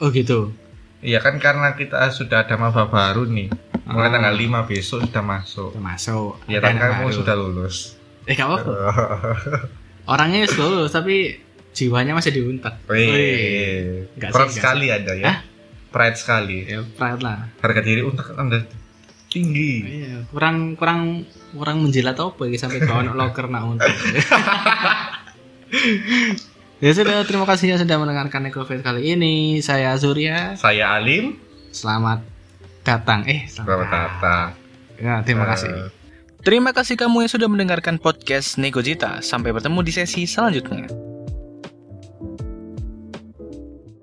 oh 0.00 0.08
gitu 0.08 0.52
Iya 1.00 1.20
kan 1.20 1.36
karena 1.36 1.76
kita 1.76 2.08
sudah 2.08 2.48
ada 2.48 2.56
maba 2.56 2.88
baru 2.88 3.28
nih. 3.28 3.52
Mulai 3.84 4.06
Ah. 4.06 4.12
tanggal 4.12 4.34
5 4.34 4.64
besok 4.64 4.98
sudah 5.02 5.20
masuk. 5.20 5.70
Udah 5.72 5.84
masuk 5.86 6.32
Ya 6.46 6.58
kan 6.58 6.74
kamu 6.74 7.04
baru. 7.04 7.14
sudah 7.14 7.34
lulus. 7.34 7.76
eh 8.24 8.32
gak 8.32 8.48
apa 8.48 8.56
orangnya 10.12 10.48
sudah 10.48 10.66
lulus 10.66 10.90
tapi 10.90 11.36
jiwanya 11.70 12.12
masih 12.12 12.32
diuntat 12.32 12.80
Wih. 12.86 14.08
Enggak 14.16 14.48
sekali 14.48 14.88
ada 14.88 15.12
ya. 15.12 15.24
Hah? 15.28 15.38
Pride 15.90 16.16
sekali. 16.16 16.64
ya 16.64 16.80
pride 16.90 17.20
lah 17.20 17.46
Harga 17.60 17.78
diri 17.78 18.00
untuk 18.00 18.24
Anda 18.34 18.64
tinggi. 19.28 19.72
iya 20.00 20.24
kurang 20.26 20.74
kurang 20.74 21.22
kurang 21.52 21.82
menjilat 21.82 22.14
apa 22.14 22.42
ya 22.44 22.56
sampai 22.56 22.80
bawa 22.80 23.04
anak 23.04 23.14
loker 23.14 23.46
nak 23.46 23.62
untuk 23.68 23.86
ya 26.78 26.90
sudah 26.90 27.22
terima 27.22 27.44
kasih 27.44 27.74
yang 27.74 27.78
sudah 27.78 27.96
mendengarkan 27.96 28.42
Necrofest 28.42 28.80
kali 28.80 29.12
ini 29.12 29.34
saya 29.58 29.94
Surya 29.94 30.54
Saya 30.54 30.94
Alim. 30.94 31.36
selamat 31.70 32.22
datang 32.84 33.24
eh 33.24 33.48
Selamat 33.48 33.88
datang. 33.88 34.46
ya 34.96 35.24
terima 35.24 35.48
kasih 35.48 35.72
Eh, 35.72 35.90
Terima 36.44 36.76
kasih 36.76 37.00
kamu 37.00 37.24
yang 37.24 37.32
sudah 37.32 37.48
mendengarkan 37.48 37.96
podcast 37.96 38.60
Negojita. 38.60 39.24
Sampai 39.24 39.48
bertemu 39.48 39.80
di 39.80 39.96
sesi 39.96 40.28
selanjutnya. 40.28 40.84